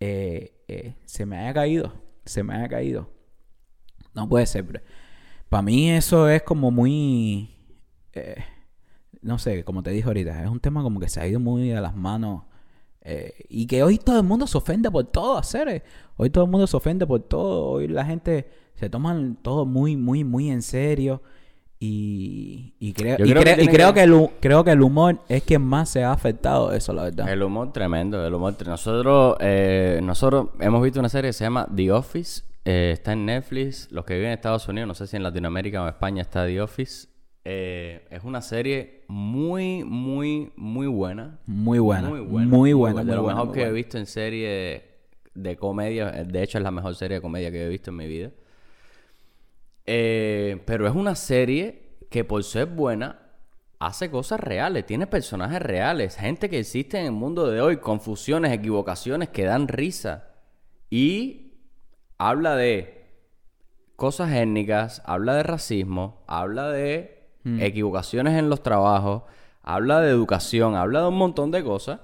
eh, 0.00 0.52
eh, 0.68 0.94
se 1.04 1.26
me 1.26 1.36
haya 1.38 1.52
caído. 1.54 1.92
Se 2.24 2.42
me 2.42 2.54
haya 2.54 2.68
caído. 2.68 3.08
No 4.16 4.28
puede 4.28 4.46
ser. 4.46 4.82
Para 5.48 5.62
mí 5.62 5.90
eso 5.90 6.28
es 6.28 6.42
como 6.42 6.70
muy... 6.72 7.50
eh, 8.14 8.42
no 9.22 9.38
sé, 9.38 9.62
como 9.64 9.82
te 9.82 9.90
dije 9.90 10.06
ahorita, 10.08 10.42
es 10.42 10.48
un 10.50 10.60
tema 10.60 10.82
como 10.82 10.98
que 11.00 11.08
se 11.08 11.20
ha 11.20 11.26
ido 11.28 11.38
muy 11.40 11.70
a 11.72 11.80
las 11.80 11.94
manos. 11.94 12.42
eh, 13.02 13.34
y 13.48 13.66
que 13.66 13.82
hoy 13.84 13.98
todo 13.98 14.16
el 14.18 14.24
mundo 14.26 14.46
se 14.46 14.58
ofende 14.58 14.90
por 14.90 15.04
todo, 15.04 15.38
hacer. 15.38 15.84
Hoy 16.16 16.30
todo 16.30 16.44
el 16.44 16.50
mundo 16.50 16.66
se 16.66 16.76
ofende 16.76 17.06
por 17.06 17.20
todo. 17.20 17.66
Hoy 17.72 17.86
la 17.88 18.04
gente 18.04 18.48
se 18.74 18.88
toman 18.90 19.36
todo 19.42 19.64
muy, 19.66 19.96
muy, 19.96 20.24
muy 20.24 20.50
en 20.50 20.62
serio. 20.62 21.22
Y, 21.78 22.74
y 22.78 22.92
creo, 22.94 23.14
y 23.14 23.30
creo 23.30 23.34
que 23.34 23.40
creo- 23.42 23.52
y 23.52 23.56
tiene 23.58 23.72
creo 23.72 23.88
que- 23.88 23.94
que 24.00 24.02
el, 24.04 24.30
creo 24.40 24.64
que 24.64 24.70
el 24.70 24.82
humor 24.82 25.18
es 25.28 25.42
quien 25.42 25.62
más 25.62 25.90
se 25.90 26.02
ha 26.04 26.10
afectado 26.12 26.72
eso, 26.72 26.92
la 26.94 27.04
verdad. 27.04 27.28
El 27.30 27.42
humor 27.42 27.72
tremendo, 27.72 28.24
el 28.26 28.32
humor. 28.32 28.54
Nosotros, 28.66 29.36
eh, 29.40 30.00
nosotros 30.02 30.48
hemos 30.60 30.82
visto 30.82 30.98
una 31.00 31.08
serie 31.10 31.28
que 31.28 31.32
se 31.34 31.44
llama 31.44 31.68
The 31.74 31.92
Office. 31.92 32.42
Eh, 32.66 32.90
está 32.92 33.12
en 33.12 33.24
Netflix. 33.26 33.90
Los 33.90 34.04
que 34.04 34.14
viven 34.14 34.28
en 34.28 34.34
Estados 34.34 34.68
Unidos, 34.68 34.88
no 34.88 34.94
sé 34.94 35.06
si 35.06 35.16
en 35.16 35.22
Latinoamérica 35.22 35.80
o 35.82 35.84
en 35.84 35.94
España 35.94 36.22
está 36.22 36.44
The 36.46 36.60
Office. 36.60 37.08
Eh, 37.44 38.06
es 38.10 38.24
una 38.24 38.42
serie 38.42 39.04
muy, 39.06 39.84
muy, 39.84 40.52
muy 40.56 40.88
buena. 40.88 41.38
Muy 41.46 41.78
buena. 41.78 42.08
Muy 42.08 42.20
buena. 42.20 42.48
Muy 42.48 42.72
buena. 42.72 43.04
De 43.04 43.14
lo 43.14 43.22
buena, 43.22 43.38
mejor 43.38 43.54
que 43.54 43.62
he 43.62 43.72
visto 43.72 43.98
en 43.98 44.06
serie 44.06 44.82
de 45.32 45.56
comedia. 45.56 46.10
eh, 46.20 46.24
De 46.24 46.42
hecho, 46.42 46.58
es 46.58 46.64
la 46.64 46.72
mejor 46.72 46.96
serie 46.96 47.18
de 47.18 47.20
comedia 47.20 47.50
que 47.52 47.64
he 47.64 47.68
visto 47.68 47.90
en 47.90 47.96
mi 47.96 48.08
vida. 48.08 48.32
Eh, 49.86 50.60
pero 50.66 50.88
es 50.88 50.94
una 50.94 51.14
serie 51.14 51.98
que 52.10 52.24
por 52.24 52.42
ser 52.42 52.66
buena 52.66 53.20
hace 53.78 54.10
cosas 54.10 54.40
reales, 54.40 54.86
tiene 54.86 55.06
personajes 55.06 55.62
reales, 55.62 56.16
gente 56.16 56.48
que 56.50 56.58
existe 56.58 56.98
en 56.98 57.06
el 57.06 57.12
mundo 57.12 57.48
de 57.48 57.60
hoy, 57.60 57.76
confusiones, 57.76 58.50
equivocaciones 58.52 59.28
que 59.28 59.44
dan 59.44 59.68
risa. 59.68 60.30
Y 60.90 61.45
habla 62.18 62.56
de 62.56 63.04
cosas 63.96 64.30
étnicas, 64.32 65.02
habla 65.06 65.34
de 65.34 65.42
racismo, 65.42 66.22
habla 66.26 66.68
de 66.70 67.14
equivocaciones 67.60 68.34
en 68.38 68.50
los 68.50 68.62
trabajos, 68.62 69.22
habla 69.62 70.00
de 70.00 70.10
educación, 70.10 70.74
habla 70.74 71.02
de 71.02 71.08
un 71.08 71.16
montón 71.18 71.50
de 71.50 71.62
cosas. 71.62 72.00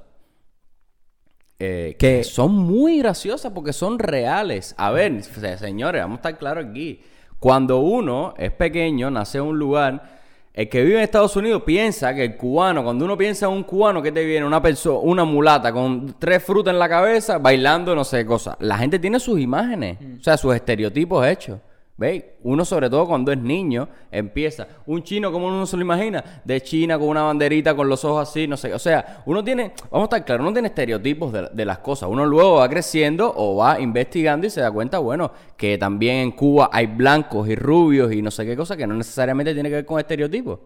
eh, 1.59 1.97
que 1.99 2.25
son 2.25 2.55
muy 2.57 2.99
graciosas 2.99 3.53
porque 3.53 3.73
son 3.73 3.99
reales. 4.01 4.75
A 4.79 4.91
ver, 4.91 5.23
se- 5.23 5.59
señores, 5.59 6.03
vamos 6.03 6.17
a 6.17 6.19
estar 6.19 6.39
claros 6.39 6.67
aquí. 6.67 7.03
Cuando 7.39 7.79
uno 7.81 8.35
es 8.37 8.51
pequeño, 8.53 9.11
nace 9.11 9.39
en 9.39 9.45
un 9.45 9.59
lugar, 9.59 10.22
el 10.55 10.69
que 10.69 10.83
vive 10.83 10.97
en 10.97 11.03
Estados 11.03 11.35
Unidos 11.37 11.63
piensa 11.65 12.15
que 12.15 12.25
el 12.25 12.37
cubano, 12.37 12.85
cuando 12.85 13.07
uno 13.07 13.17
piensa 13.17 13.47
en 13.47 13.53
un 13.53 13.63
cubano, 13.63 14.03
¿qué 14.03 14.13
te 14.13 14.23
viene? 14.25 14.45
Una 14.45 14.61
persona, 14.61 14.99
una 14.99 15.25
mulata 15.25 15.73
con 15.73 16.15
tres 16.19 16.43
frutas 16.45 16.73
en 16.75 16.79
la 16.79 16.89
cabeza, 16.89 17.39
bailando 17.39 17.95
no 17.95 18.05
sé 18.05 18.19
qué 18.19 18.27
cosa. 18.27 18.57
La 18.61 18.77
gente 18.77 18.99
tiene 18.99 19.19
sus 19.19 19.41
imágenes, 19.41 19.97
o 20.21 20.23
sea, 20.23 20.37
sus 20.37 20.55
estereotipos 20.55 21.27
hechos. 21.27 21.59
¿Veis? 22.03 22.25
Uno, 22.43 22.65
sobre 22.65 22.91
todo 22.91 23.07
cuando 23.07 23.31
es 23.31 23.39
niño, 23.39 23.89
empieza. 24.11 24.67
Un 24.87 25.05
chino, 25.05 25.31
como 25.31 25.47
uno 25.47 25.65
se 25.67 25.77
lo 25.77 25.83
imagina, 25.83 26.43
de 26.45 26.61
China 26.61 26.99
con 26.99 27.07
una 27.07 27.23
banderita, 27.23 27.77
con 27.77 27.89
los 27.89 28.05
ojos 28.05 28.29
así, 28.29 28.49
no 28.49 28.57
sé. 28.57 28.75
O 28.75 28.79
sea, 28.81 29.23
uno 29.25 29.45
tiene, 29.45 29.73
vamos 29.89 30.07
a 30.07 30.17
estar 30.17 30.25
claros, 30.25 30.43
uno 30.43 30.53
tiene 30.53 30.67
estereotipos 30.67 31.33
de, 31.33 31.49
de 31.53 31.65
las 31.65 31.79
cosas. 31.79 32.09
Uno 32.11 32.27
luego 32.27 32.57
va 32.57 32.69
creciendo 32.69 33.33
o 33.37 33.55
va 33.55 33.79
investigando 33.79 34.49
y 34.49 34.51
se 34.51 34.61
da 34.61 34.73
cuenta, 34.73 34.99
bueno, 34.99 35.31
que 35.57 35.79
también 35.79 36.17
en 36.17 36.33
Cuba 36.33 36.71
hay 36.73 36.87
blancos 36.87 37.49
y 37.49 37.55
rubios 37.55 38.13
y 38.13 38.21
no 38.21 38.33
sé 38.33 38.45
qué 38.45 38.57
cosa 38.57 38.77
que 38.77 38.85
no 38.85 38.95
necesariamente 38.95 39.55
tiene 39.55 39.69
que 39.69 39.77
ver 39.77 39.87
con 39.87 40.01
estereotipos. 40.01 40.59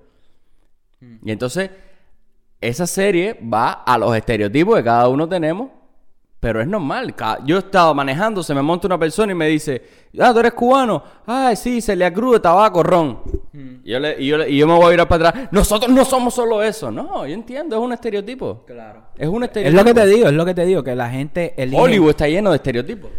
Y 1.22 1.30
entonces, 1.30 1.70
esa 2.62 2.86
serie 2.86 3.34
va 3.34 3.72
a 3.72 3.98
los 3.98 4.16
estereotipos 4.16 4.76
que 4.76 4.84
cada 4.84 5.06
uno 5.10 5.28
tenemos, 5.28 5.68
pero 6.38 6.60
es 6.60 6.66
normal. 6.68 7.14
Yo 7.44 7.56
he 7.56 7.58
estado 7.60 7.94
manejando, 7.94 8.42
se 8.42 8.54
me 8.54 8.62
monta 8.62 8.86
una 8.86 8.98
persona 8.98 9.32
y 9.32 9.34
me 9.34 9.48
dice, 9.48 9.82
ah, 10.20 10.32
tú 10.32 10.40
eres 10.40 10.52
cubano. 10.52 11.02
Ay, 11.26 11.56
sí, 11.56 11.80
se 11.80 11.96
le 11.96 12.12
Cruz 12.12 12.34
de 12.34 12.40
tabaco, 12.40 12.82
ron. 12.82 13.18
Y, 13.84 13.90
yo 13.90 13.98
le- 13.98 14.20
y 14.22 14.26
yo 14.26 14.38
le- 14.38 14.50
y 14.50 14.58
yo 14.58 14.66
me 14.66 14.74
voy 14.74 14.92
a 14.94 15.02
ir 15.02 15.08
para 15.08 15.28
atrás. 15.30 15.48
Nosotros 15.50 15.90
no 15.90 16.04
somos 16.04 16.34
solo 16.34 16.62
eso. 16.62 16.90
No, 16.90 17.26
yo 17.26 17.34
entiendo, 17.34 17.76
es 17.76 17.82
un 17.82 17.92
estereotipo. 17.92 18.64
Claro. 18.66 19.02
Es 19.16 19.26
un 19.28 19.42
Es 19.42 19.48
estereotipo. 19.48 19.80
lo 19.82 19.84
que 19.84 19.94
te 19.94 20.06
digo, 20.06 20.26
es 20.28 20.34
lo 20.34 20.44
que 20.44 20.54
te 20.54 20.64
digo, 20.66 20.82
que 20.84 20.94
la 20.94 21.10
gente 21.10 21.54
elige... 21.56 21.80
Hollywood 21.82 22.10
está 22.10 22.28
lleno 22.28 22.50
de 22.50 22.56
estereotipos. 22.56 23.10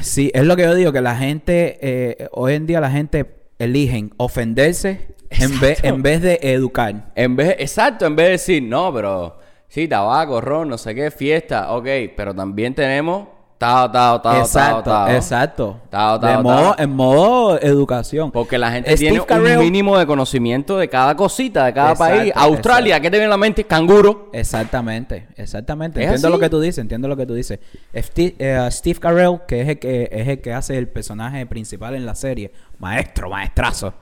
Sí, 0.00 0.30
es 0.32 0.44
lo 0.46 0.56
que 0.56 0.62
yo 0.62 0.74
digo, 0.74 0.92
que 0.92 1.00
la 1.00 1.16
gente, 1.16 1.78
eh, 1.80 2.28
hoy 2.32 2.54
en 2.54 2.66
día 2.66 2.80
la 2.80 2.90
gente 2.90 3.34
eligen 3.58 4.12
ofenderse 4.16 5.14
en 5.30 5.60
vez, 5.60 5.82
en 5.84 6.02
vez 6.02 6.22
de 6.22 6.38
educar. 6.42 7.12
En 7.14 7.36
vez, 7.36 7.56
exacto, 7.58 8.06
en 8.06 8.16
vez 8.16 8.26
de 8.26 8.32
decir, 8.32 8.62
no, 8.62 8.92
pero 8.94 9.38
sí, 9.68 9.86
tabaco, 9.88 10.40
ron, 10.40 10.68
no 10.68 10.78
sé 10.78 10.94
qué, 10.94 11.10
fiesta, 11.10 11.72
ok, 11.72 11.86
pero 12.16 12.34
también 12.34 12.74
tenemos 12.74 13.28
tao, 13.58 13.90
tao, 13.90 14.20
tao, 14.20 14.38
exacto, 14.38 14.82
tao, 14.84 15.06
tao. 15.06 15.14
exacto. 15.16 15.80
Tao, 15.90 16.18
De 16.20 16.28
tao, 16.28 16.42
modo- 16.44 16.74
tao. 16.74 16.74
en 16.78 16.90
modo 16.90 17.60
educación. 17.60 18.30
Porque 18.30 18.56
la 18.56 18.70
gente 18.70 18.96
Steve 18.96 19.20
tiene 19.26 19.56
un 19.56 19.64
mínimo 19.64 19.98
de 19.98 20.06
conocimiento 20.06 20.78
de 20.78 20.88
cada 20.88 21.16
cosita, 21.16 21.64
de 21.66 21.72
cada 21.74 21.90
Exacto, 21.90 22.16
país. 22.18 22.32
Australia, 22.36 22.90
exacto. 22.96 23.02
¿qué 23.02 23.10
te 23.10 23.16
viene 23.16 23.26
a 23.26 23.30
la 23.30 23.36
mente? 23.36 23.64
Canguro. 23.64 24.30
Exactamente, 24.32 25.26
exactamente. 25.34 25.98
¿Es 25.98 26.06
Entiendo 26.06 26.28
así? 26.28 26.32
lo 26.36 26.38
que 26.40 26.50
tú 26.50 26.60
dices, 26.60 26.78
entiendo 26.78 27.08
lo 27.08 27.16
que 27.16 27.26
tú 27.26 27.34
dices. 27.34 27.58
Steve, 27.96 28.36
eh, 28.38 28.68
Steve 28.70 29.00
Carell, 29.00 29.40
que 29.48 29.62
es 29.62 29.68
el 29.70 29.78
que 29.80 30.08
es 30.12 30.28
el 30.28 30.40
que 30.40 30.52
hace 30.52 30.78
el 30.78 30.86
personaje 30.88 31.44
principal 31.46 31.96
en 31.96 32.06
la 32.06 32.14
serie, 32.14 32.52
maestro, 32.78 33.28
maestrazo. 33.28 33.92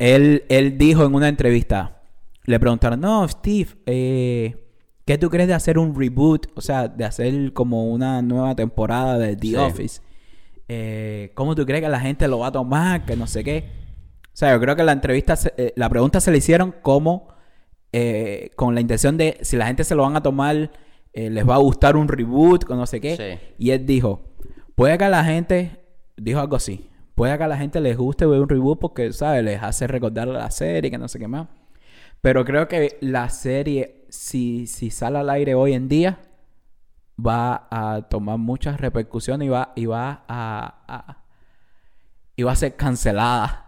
Él, 0.00 0.44
él 0.48 0.76
dijo 0.76 1.04
en 1.04 1.14
una 1.14 1.28
entrevista, 1.28 1.98
le 2.44 2.58
preguntaron, 2.58 3.00
no, 3.00 3.28
Steve, 3.28 3.68
eh, 3.86 4.56
¿qué 5.04 5.18
tú 5.18 5.30
crees 5.30 5.48
de 5.48 5.54
hacer 5.54 5.78
un 5.78 5.94
reboot? 5.98 6.46
O 6.54 6.60
sea, 6.60 6.88
de 6.88 7.04
hacer 7.04 7.52
como 7.52 7.86
una 7.92 8.22
nueva 8.22 8.54
temporada 8.54 9.18
de 9.18 9.36
The 9.36 9.46
Sí. 9.48 9.56
Office. 9.56 10.00
Eh, 10.68 11.30
¿Cómo 11.34 11.54
tú 11.54 11.66
crees 11.66 11.82
que 11.82 11.88
la 11.88 12.00
gente 12.00 12.26
lo 12.28 12.38
va 12.38 12.48
a 12.48 12.52
tomar? 12.52 13.04
Que 13.04 13.16
no 13.16 13.26
sé 13.26 13.44
qué. 13.44 13.64
O 14.26 14.36
sea, 14.36 14.52
yo 14.52 14.60
creo 14.60 14.74
que 14.76 14.82
la 14.82 14.92
entrevista, 14.92 15.36
se- 15.36 15.52
eh, 15.56 15.72
la 15.76 15.88
pregunta 15.88 16.20
se 16.20 16.30
le 16.30 16.38
hicieron 16.38 16.74
como 16.82 17.28
eh, 17.96 18.50
con 18.56 18.74
la 18.74 18.80
intención 18.80 19.16
de 19.16 19.38
si 19.42 19.56
la 19.56 19.66
gente 19.68 19.84
se 19.84 19.94
lo 19.94 20.02
van 20.02 20.16
a 20.16 20.22
tomar, 20.22 20.72
les 21.12 21.48
va 21.48 21.54
a 21.54 21.58
gustar 21.58 21.96
un 21.96 22.08
reboot, 22.08 22.68
o 22.68 22.74
no 22.74 22.86
sé 22.86 23.00
qué. 23.00 23.16
Sí. 23.16 23.46
Y 23.56 23.70
él 23.70 23.86
dijo, 23.86 24.34
puede 24.74 24.98
que 24.98 25.04
a 25.04 25.08
la 25.08 25.22
gente, 25.24 25.78
dijo 26.16 26.40
algo 26.40 26.56
así, 26.56 26.90
puede 27.14 27.38
que 27.38 27.44
a 27.44 27.46
la 27.46 27.56
gente 27.56 27.80
les 27.80 27.96
guste 27.96 28.26
ver 28.26 28.40
un 28.40 28.48
reboot 28.48 28.80
porque, 28.80 29.12
¿sabes? 29.12 29.44
Les 29.44 29.62
hace 29.62 29.86
recordar 29.86 30.26
la 30.26 30.50
serie, 30.50 30.90
que 30.90 30.98
no 30.98 31.06
sé 31.06 31.20
qué 31.20 31.28
más. 31.28 31.46
Pero 32.20 32.44
creo 32.44 32.66
que 32.66 32.98
la 33.00 33.28
serie, 33.28 34.03
si, 34.14 34.66
si 34.66 34.90
sale 34.90 35.18
al 35.18 35.30
aire 35.30 35.54
hoy 35.54 35.72
en 35.74 35.88
día, 35.88 36.18
va 37.24 37.66
a 37.70 38.02
tomar 38.02 38.38
muchas 38.38 38.80
repercusiones 38.80 39.46
y 39.46 39.48
va, 39.48 39.72
y 39.76 39.86
va 39.86 40.24
a, 40.28 40.74
a- 40.88 41.18
y 42.36 42.42
va 42.42 42.52
a 42.52 42.56
ser 42.56 42.74
cancelada. 42.76 43.60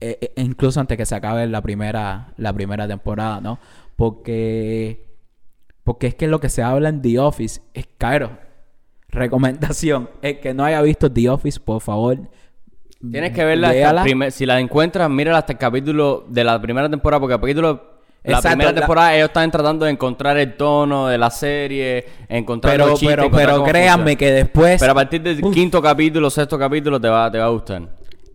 Eh, 0.00 0.18
eh, 0.20 0.32
incluso 0.42 0.80
antes 0.80 0.96
que 0.98 1.06
se 1.06 1.14
acabe 1.14 1.46
la 1.46 1.62
primera, 1.62 2.32
la 2.36 2.52
primera 2.52 2.86
temporada, 2.86 3.40
¿no? 3.40 3.58
Porque, 3.96 5.06
porque 5.82 6.08
es 6.08 6.14
que 6.14 6.26
lo 6.26 6.40
que 6.40 6.48
se 6.50 6.62
habla 6.62 6.88
en 6.90 7.00
The 7.00 7.18
Office 7.20 7.62
es 7.72 7.88
caro. 7.96 8.38
Recomendación, 9.08 10.10
el 10.22 10.40
que 10.40 10.52
no 10.52 10.64
haya 10.64 10.82
visto 10.82 11.10
The 11.10 11.28
Office, 11.30 11.60
por 11.60 11.80
favor, 11.80 12.18
Tienes 13.10 13.32
que 13.32 13.44
verla 13.44 13.68
hasta 13.68 13.76
el 13.78 13.82
léala. 13.84 14.02
primer- 14.02 14.32
Si 14.32 14.46
la 14.46 14.58
encuentras, 14.60 15.10
mírala 15.10 15.38
hasta 15.38 15.52
el 15.52 15.58
capítulo 15.58 16.24
de 16.28 16.42
la 16.42 16.60
primera 16.60 16.88
temporada, 16.88 17.20
porque 17.20 17.34
el 17.34 17.40
capítulo. 17.40 17.93
La 18.24 18.38
Exacto, 18.38 18.48
primera 18.56 18.72
la- 18.72 18.80
temporada 18.80 19.14
ellos 19.16 19.28
están 19.28 19.50
tratando 19.50 19.84
de 19.84 19.90
encontrar 19.92 20.38
el 20.38 20.56
tono 20.56 21.08
de 21.08 21.18
la 21.18 21.30
serie, 21.30 22.06
encontrar 22.28 22.72
Pero, 22.74 22.86
los 22.86 22.98
chistes, 22.98 23.16
pero, 23.16 23.30
pero 23.30 23.64
créanme 23.64 24.12
funciona. 24.12 24.18
que 24.18 24.32
después... 24.32 24.80
Pero 24.80 24.92
a 24.92 24.94
partir 24.94 25.20
del 25.22 25.42
quinto 25.52 25.82
capítulo, 25.82 26.30
sexto 26.30 26.58
capítulo, 26.58 26.98
te 26.98 27.08
va, 27.08 27.30
te 27.30 27.36
va 27.38 27.44
a 27.44 27.48
gustar. 27.50 27.82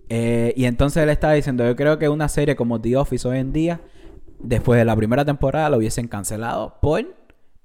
Eh, 0.08 0.54
y 0.56 0.66
entonces 0.66 1.02
él 1.02 1.10
estaba 1.10 1.34
diciendo, 1.34 1.66
yo 1.66 1.76
creo 1.76 1.98
que 1.98 2.08
una 2.08 2.28
serie 2.30 2.56
como 2.56 2.80
The 2.80 2.98
Office 2.98 3.28
hoy 3.28 3.40
en 3.40 3.52
día 3.52 3.82
después 4.40 4.78
de 4.78 4.86
la 4.86 4.96
primera 4.96 5.26
temporada 5.26 5.70
lo 5.72 5.78
hubiesen 5.78 6.08
cancelado 6.08 6.78
por 6.82 7.04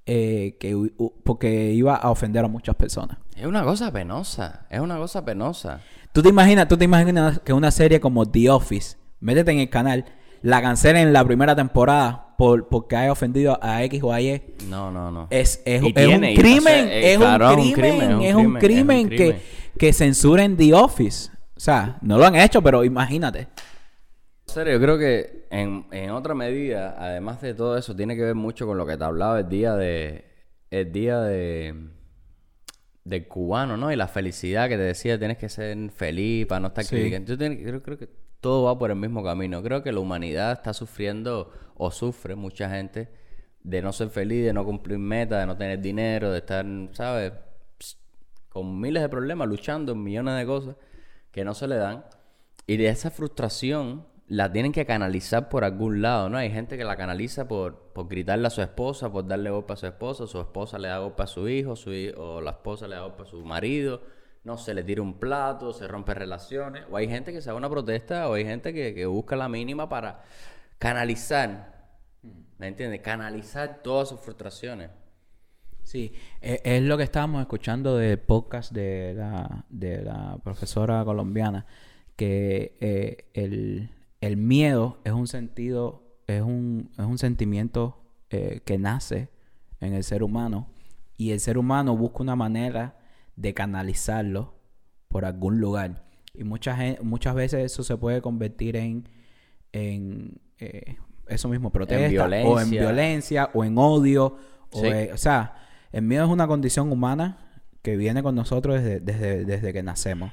eh, 0.07 0.57
que 0.61 0.77
porque 1.25 1.73
iba 1.73 1.95
a 1.95 2.11
ofender 2.11 2.45
a 2.45 2.49
muchas 2.49 2.75
personas. 2.75 3.19
Es 3.37 3.47
una 3.47 3.63
cosa 3.65 3.93
penosa. 3.93 4.67
Es 4.71 4.81
una 4.81 4.97
cosa 4.97 5.25
penosa. 5.25 5.81
¿Tú 6.13 6.23
te 6.23 6.29
imaginas, 6.31 6.69
tú 6.69 6.77
te 6.77 6.85
imaginas 6.85 7.39
que 7.41 7.53
una 7.53 7.71
serie 7.71 8.01
como 8.01 8.27
The 8.27 8.51
Office, 8.51 8.97
métete 9.21 9.53
en 9.53 9.59
el 9.61 9.71
canal, 9.71 10.05
la 10.45 10.61
cancelen 10.61 11.07
en 11.09 11.13
la 11.15 11.25
primera 11.25 11.57
temporada 11.57 12.35
por, 12.37 12.69
porque 12.69 12.97
haya 12.97 13.11
ofendido 13.11 13.59
a 13.63 13.83
X 13.85 14.03
o 14.03 14.13
a 14.13 14.21
Y? 14.21 14.43
No, 14.69 14.91
no, 14.91 15.11
no. 15.11 15.27
Es, 15.31 15.63
es, 15.65 15.83
es 15.83 15.95
tiene, 15.95 16.33
un 16.33 16.37
crimen, 16.37 16.89
es, 16.91 17.17
claro, 17.17 17.55
un 17.57 17.73
crimen, 17.73 18.21
es 18.21 18.35
un 18.35 18.55
crimen, 18.57 19.09
que, 19.09 19.17
crimen. 19.17 19.43
que 19.79 19.93
censuren 19.95 20.55
The 20.59 20.75
Office. 20.75 21.31
O 21.57 21.61
sea, 21.61 21.97
no 22.03 22.19
lo 22.19 22.27
han 22.27 22.37
hecho, 22.37 22.61
pero 22.61 22.85
imagínate. 22.85 23.39
En 23.39 23.49
serio, 24.45 24.75
yo 24.75 24.81
creo 24.81 24.99
que 24.99 25.47
en, 25.51 25.87
en 25.91 26.11
otra 26.11 26.35
medida, 26.35 26.95
además 26.99 27.41
de 27.41 27.55
todo 27.55 27.79
eso, 27.79 27.97
tiene 27.97 28.15
que 28.15 28.23
ver 28.23 28.35
mucho 28.35 28.67
con 28.67 28.77
lo 28.77 28.85
que 28.85 28.99
te 28.99 29.05
hablaba 29.05 29.41
el 29.41 29.49
día 29.49 29.75
de. 29.77 30.27
El 30.71 30.93
día 30.93 31.21
de. 31.21 31.75
Del 33.03 33.27
cubano, 33.29 33.79
¿no? 33.79 33.91
Y 33.91 33.97
la 33.97 34.09
felicidad 34.09 34.69
que 34.69 34.77
te 34.77 34.83
decía, 34.83 35.19
tienes 35.19 35.39
que 35.39 35.49
ser 35.49 35.91
feliz 35.91 36.45
para 36.47 36.61
no 36.61 36.67
estar 36.69 36.85
Sí. 36.85 36.97
criticando. 36.97 37.35
Yo 37.35 37.83
creo 37.83 37.97
que 37.97 38.24
todo 38.45 38.65
va 38.65 38.79
por 38.79 38.91
el 38.91 38.97
mismo 38.97 39.25
camino. 39.25 39.63
Creo 39.63 39.83
que 39.83 39.91
la 39.91 40.01
humanidad 40.01 40.53
está 40.53 40.75
sufriendo, 40.75 41.51
o 41.77 41.91
sufre 41.91 42.35
mucha 42.35 42.69
gente, 42.69 43.09
de 43.63 43.81
no 43.81 43.91
ser 43.91 44.11
feliz, 44.11 44.45
de 44.45 44.53
no 44.53 44.67
cumplir 44.67 44.99
metas, 44.99 45.41
de 45.41 45.47
no 45.47 45.57
tener 45.57 45.81
dinero, 45.81 46.31
de 46.31 46.41
estar, 46.41 46.67
¿sabes? 46.93 47.33
Con 48.51 48.79
miles 48.79 49.03
de 49.03 49.09
problemas, 49.09 49.49
luchando 49.49 49.93
en 49.93 50.03
millones 50.03 50.37
de 50.37 50.45
cosas 50.45 50.77
que 51.31 51.43
no 51.43 51.55
se 51.55 51.67
le 51.67 51.77
dan. 51.77 52.05
Y 52.67 52.77
de 52.77 52.89
esa 52.89 53.11
frustración 53.11 54.07
la 54.27 54.53
tienen 54.53 54.73
que 54.73 54.85
canalizar 54.85 55.49
por 55.49 55.65
algún 55.65 56.03
lado, 56.03 56.29
¿no? 56.29 56.37
Hay 56.37 56.51
gente 56.51 56.77
que 56.77 56.85
la 56.85 56.97
canaliza 56.97 57.49
por, 57.49 57.93
por 57.95 58.09
gritarle 58.09 58.47
a 58.47 58.51
su 58.51 58.61
esposa, 58.61 59.11
por 59.11 59.27
darle 59.27 59.49
golpe 59.49 59.73
a 59.73 59.77
su 59.77 59.87
esposa, 59.87 60.27
su 60.27 60.39
esposa 60.39 60.79
le 60.79 60.89
da 60.89 60.99
golpe 60.99 61.23
a 61.23 61.27
su 61.27 61.49
hijo, 61.49 61.77
su 61.77 61.93
hi- 61.95 62.13
o 62.15 62.43
la 62.43 62.51
esposa 62.51 62.87
le 62.89 62.97
da 62.97 63.03
golpe 63.05 63.23
a 63.23 63.27
su 63.27 63.43
marido, 63.43 64.03
no 64.45 64.59
se 64.59 64.75
le 64.75 64.85
tira 64.85 65.03
un 65.03 65.19
plato, 65.19 65.73
se 65.73 65.89
rompe 65.89 66.15
relaciones. 66.15 66.85
O 66.91 66.97
hay 66.97 67.09
gente 67.09 67.33
que 67.33 67.41
se 67.41 67.49
da 67.51 67.55
una 67.57 67.71
protesta, 67.71 68.29
o 68.29 68.35
hay 68.35 68.45
gente 68.45 68.73
que, 68.73 68.95
que 68.95 69.07
busca 69.07 69.37
la 69.37 69.49
mínima 69.49 69.89
para 69.89 70.23
canalizar, 70.79 71.97
¿me 72.59 72.69
entiendes? 72.69 73.01
Canalizar 73.01 73.81
todas 73.83 74.09
sus 74.11 74.21
frustraciones. 74.21 74.91
Sí, 75.83 76.13
e- 76.41 76.61
es 76.65 76.83
lo 76.83 76.97
que 76.97 77.05
estábamos 77.05 77.41
escuchando 77.41 77.97
del 77.97 78.19
podcast 78.19 78.73
de 78.73 79.15
la, 79.17 79.65
de 79.69 80.03
la 80.03 80.39
profesora 80.43 81.05
colombiana, 81.05 81.67
que 82.17 82.77
eh, 82.81 83.31
el, 83.35 83.91
el 84.21 84.37
miedo 84.37 84.99
es 85.05 85.13
un 85.13 85.27
sentido, 85.27 86.03
es 86.27 86.43
un, 86.43 86.91
es 86.99 87.05
un 87.05 87.19
sentimiento 87.19 88.03
eh, 88.31 88.61
que 88.65 88.79
nace 88.79 89.29
en 89.81 89.93
el 89.95 90.05
ser 90.05 90.23
humano 90.23 90.69
y 91.17 91.33
el 91.33 91.41
ser 91.41 91.59
humano 91.59 91.97
busca 91.97 92.23
una 92.23 92.37
manera 92.37 92.97
de 93.37 93.55
canalizarlo 93.55 94.55
por 95.09 95.25
algún 95.25 95.61
lugar. 95.61 96.05
Y 96.35 96.44
mucha 96.44 96.77
gen- 96.77 96.99
muchas 97.03 97.35
veces 97.35 97.64
eso 97.64 97.83
se 97.85 97.97
puede 97.97 98.20
convertir 98.20 98.77
en, 98.77 99.09
en 99.73 100.40
eh, 100.59 100.97
eso 101.29 101.49
mismo, 101.49 101.70
protesta, 101.70 102.05
o 102.44 102.61
en 102.61 102.70
violencia. 102.70 103.51
o 103.55 103.64
en 103.64 103.79
odio, 103.79 104.37
o, 104.73 104.81
Sí. 104.81 104.87
eh, 104.87 105.11
o 105.12 105.16
sea, 105.16 105.55
el 105.92 106.03
miedo 106.03 106.25
es 106.25 106.31
una 106.31 106.47
condición 106.47 106.90
humana 106.90 107.38
que 107.83 107.97
viene 107.97 108.23
con 108.23 108.35
nosotros 108.35 108.77
desde, 108.77 109.01
desde, 109.01 109.44
desde 109.44 109.73
que 109.73 109.83
nacemos. 109.83 110.33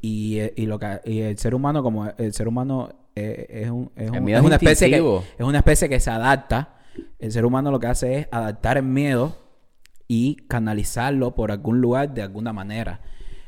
Y, 0.00 0.38
eh, 0.40 0.52
y 0.56 0.66
lo 0.66 0.78
que, 0.78 1.00
y 1.04 1.20
el 1.20 1.38
ser 1.38 1.54
humano, 1.54 1.82
como 1.82 2.06
el 2.18 2.32
ser 2.32 2.48
humano 2.48 2.90
eh, 3.14 3.46
es, 3.64 3.70
un- 3.70 3.90
es 3.96 4.10
un- 4.10 4.28
es 4.28 4.36
es 4.38 4.42
una 4.44 4.56
especie 4.56 4.90
que, 4.90 4.96
es 5.38 5.44
una 5.46 5.58
especie 5.58 5.88
que 5.88 6.00
se 6.00 6.10
adapta. 6.10 6.74
El 7.18 7.32
ser 7.32 7.44
humano 7.46 7.70
lo 7.70 7.78
que 7.80 7.86
hace 7.86 8.18
es 8.20 8.28
adaptar 8.30 8.76
el 8.78 8.82
miedo 8.84 9.36
y 10.08 10.36
canalizarlo 10.48 11.34
por 11.34 11.50
algún 11.50 11.80
lugar 11.80 12.14
de 12.14 12.22
alguna 12.22 12.52
manera. 12.52 13.00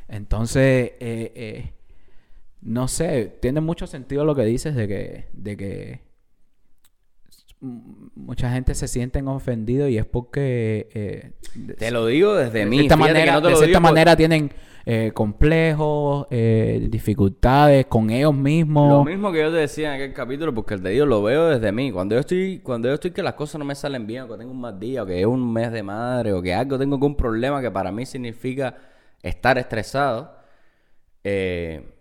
Entonces, 0.07 0.91
eh, 0.99 1.31
eh, 1.35 1.73
no 2.61 2.87
sé, 2.87 3.37
tiene 3.41 3.61
mucho 3.61 3.87
sentido 3.87 4.25
lo 4.25 4.35
que 4.35 4.43
dices 4.43 4.75
de 4.75 4.87
que, 4.87 5.27
de 5.33 5.57
que 5.57 6.01
mucha 7.61 8.51
gente 8.51 8.73
se 8.73 8.87
sienten 8.87 9.27
ofendidos 9.27 9.89
y 9.89 9.97
es 9.97 10.05
porque 10.05 10.89
eh, 10.93 11.31
de- 11.55 11.73
Te 11.73 11.91
lo 11.91 12.05
digo 12.05 12.33
desde 12.35 12.59
de 12.59 12.65
mí. 12.65 12.77
que 12.87 12.95
manera, 12.95 13.33
no 13.33 13.41
te 13.41 13.47
de 13.47 13.51
lo 13.51 13.57
cierta 13.57 13.67
digo 13.67 13.81
por- 13.81 13.91
manera 13.91 14.15
tienen 14.15 14.51
eh, 14.85 15.11
complejos, 15.13 16.27
eh, 16.29 16.87
dificultades 16.89 17.85
con 17.85 18.09
ellos 18.09 18.33
mismos. 18.33 18.89
Lo 18.91 19.03
mismo 19.03 19.31
que 19.31 19.39
yo 19.39 19.51
te 19.51 19.57
decía 19.57 19.89
en 19.89 20.01
aquel 20.01 20.13
capítulo, 20.13 20.53
porque 20.53 20.77
te 20.77 20.89
digo, 20.89 21.05
lo 21.05 21.21
veo 21.21 21.49
desde 21.49 21.71
mí. 21.71 21.91
Cuando 21.91 22.15
yo 22.15 22.21
estoy, 22.21 22.59
cuando 22.59 22.87
yo 22.87 22.95
estoy 22.95 23.11
que 23.11 23.21
las 23.21 23.33
cosas 23.33 23.59
no 23.59 23.65
me 23.65 23.75
salen 23.75 24.07
bien, 24.07 24.23
o 24.23 24.27
que 24.29 24.37
tengo 24.37 24.51
un 24.51 24.61
mal 24.61 24.79
día, 24.79 25.03
o 25.03 25.05
que 25.05 25.19
es 25.19 25.25
un 25.25 25.51
mes 25.51 25.71
de 25.71 25.83
madre, 25.83 26.33
o 26.33 26.41
que 26.41 26.53
algo 26.53 26.77
tengo 26.77 26.95
algún 26.95 27.15
problema 27.15 27.61
que 27.61 27.71
para 27.71 27.91
mí 27.91 28.05
significa 28.05 28.75
estar 29.21 29.57
estresado, 29.57 30.35
eh, 31.23 31.98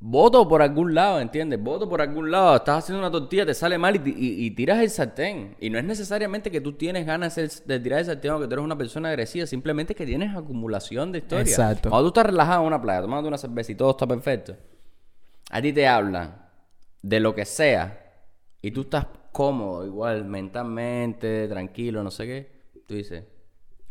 voto 0.00 0.46
por 0.46 0.62
algún 0.62 0.94
lado, 0.94 1.20
¿entiendes? 1.20 1.60
Voto 1.62 1.88
por 1.88 2.00
algún 2.00 2.30
lado. 2.30 2.56
Estás 2.56 2.84
haciendo 2.84 3.00
una 3.00 3.10
tortilla, 3.10 3.44
te 3.44 3.54
sale 3.54 3.78
mal 3.78 3.96
y, 3.96 4.10
y- 4.10 4.46
y 4.46 4.50
tiras 4.52 4.78
el 4.80 4.90
sartén. 4.90 5.56
Y 5.60 5.70
no 5.70 5.78
es 5.78 5.84
necesariamente 5.84 6.50
que 6.50 6.60
tú 6.60 6.72
tienes 6.74 7.04
ganas 7.06 7.34
de, 7.34 7.80
tirar 7.80 8.00
el 8.00 8.06
sartén 8.06 8.30
o 8.32 8.40
que 8.40 8.46
tú 8.46 8.52
eres 8.54 8.64
una 8.64 8.78
persona 8.78 9.08
agresiva, 9.08 9.46
simplemente 9.46 9.94
que 9.94 10.06
tienes 10.06 10.34
acumulación 10.36 11.10
de 11.12 11.18
historia. 11.18 11.42
Exacto. 11.42 11.90
Cuando 11.90 12.04
tú 12.12 12.20
estás 12.20 12.26
relajado 12.30 12.60
en 12.62 12.66
una 12.68 12.80
playa, 12.80 13.02
tomando 13.02 13.28
una 13.28 13.38
cerveza 13.38 13.72
y 13.72 13.74
todo 13.74 13.90
está 13.90 14.06
perfecto, 14.06 14.56
a 15.50 15.62
ti 15.62 15.72
te 15.72 15.86
hablan 15.86 16.46
de 17.02 17.20
lo 17.20 17.34
que 17.34 17.44
sea 17.44 18.04
y 18.62 18.70
tú 18.70 18.82
estás 18.82 19.06
cómodo, 19.32 19.86
igual, 19.86 20.24
mentalmente, 20.24 21.46
tranquilo, 21.48 22.02
no 22.02 22.10
sé 22.10 22.26
qué, 22.26 22.52
tú 22.86 22.94
dices, 22.94 23.24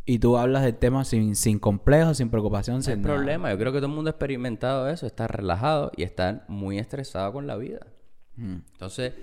Y 0.08 0.20
tú 0.20 0.38
hablas 0.38 0.64
del 0.64 0.76
tema 0.78 1.04
sin, 1.04 1.36
sin 1.36 1.60
complejos, 1.60 2.18
sin 2.18 2.30
preocupación, 2.30 2.78
no 2.78 2.80
hay 2.80 2.96
sin 2.96 3.02
nada. 3.04 3.14
problema. 3.16 3.52
Yo 3.52 3.58
creo 3.60 3.72
que 3.74 3.80
todo 3.80 3.88
el 3.90 3.94
mundo 3.96 4.10
ha 4.10 4.12
experimentado 4.12 4.90
eso, 4.90 5.06
estar 5.06 5.30
relajado 5.36 5.92
y 5.98 6.04
estar 6.04 6.46
muy 6.48 6.80
estresado 6.80 7.32
con 7.34 7.46
la 7.46 7.58
vida. 7.58 7.86
Mm. 8.38 8.56
Entonces, 8.72 9.14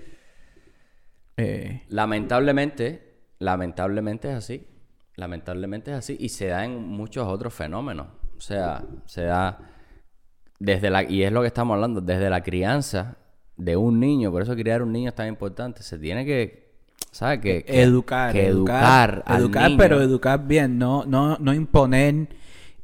Eh, 1.37 1.81
lamentablemente, 1.89 3.17
lamentablemente 3.39 4.29
es 4.29 4.35
así. 4.35 4.67
Lamentablemente 5.15 5.91
es 5.91 5.97
así 5.97 6.17
y 6.19 6.29
se 6.29 6.47
da 6.47 6.63
en 6.65 6.87
muchos 6.87 7.27
otros 7.27 7.53
fenómenos. 7.53 8.07
O 8.37 8.41
sea, 8.41 8.83
se 9.05 9.23
da 9.23 9.59
desde 10.59 10.89
la 10.89 11.03
y 11.03 11.23
es 11.23 11.31
lo 11.31 11.41
que 11.41 11.47
estamos 11.47 11.75
hablando, 11.75 11.99
desde 12.01 12.29
la 12.29 12.41
crianza 12.43 13.17
de 13.57 13.75
un 13.77 13.99
niño, 13.99 14.31
por 14.31 14.41
eso 14.41 14.55
criar 14.55 14.81
un 14.81 14.91
niño 14.91 15.09
es 15.09 15.15
tan 15.15 15.27
importante, 15.27 15.83
se 15.83 15.97
tiene 15.97 16.25
que 16.25 16.64
¿sabes? 17.15 17.39
Que, 17.39 17.63
que- 17.63 17.81
educar, 17.81 18.31
que 18.33 18.45
educar, 18.45 19.23
educar, 19.29 19.71
pero 19.77 20.01
educar 20.01 20.45
bien, 20.47 20.77
no, 20.77 21.05
no, 21.05 21.37
no 21.39 21.53
imponer 21.53 22.27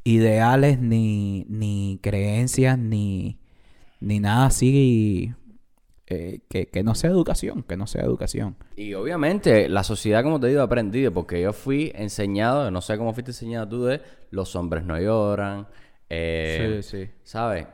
ideales 0.03 0.79
ni, 0.79 1.45
ni 1.49 1.99
creencias 2.01 2.77
ni, 2.77 3.37
ni 3.99 4.19
nada 4.19 4.47
así 4.47 5.33
eh, 6.07 6.39
que, 6.49 6.67
que 6.67 6.83
no 6.83 6.95
sea 6.95 7.09
educación, 7.09 7.63
que 7.63 7.77
no 7.77 7.87
sea 7.87 8.03
educación. 8.03 8.55
Y 8.75 8.93
obviamente 8.93 9.69
la 9.69 9.83
sociedad, 9.83 10.23
como 10.23 10.39
te 10.39 10.47
digo, 10.47 10.61
ha 10.61 10.65
aprendido, 10.65 11.11
porque 11.13 11.41
yo 11.41 11.53
fui 11.53 11.91
enseñado, 11.95 12.71
no 12.71 12.81
sé 12.81 12.97
cómo 12.97 13.13
fuiste 13.13 13.31
enseñado 13.31 13.67
tú, 13.67 13.83
de 13.85 14.01
los 14.31 14.55
hombres 14.55 14.83
no 14.85 14.99
lloran, 14.99 15.67
eh, 16.09 16.79
Sí, 16.81 16.89
sí. 17.05 17.09
¿sabes? 17.23 17.67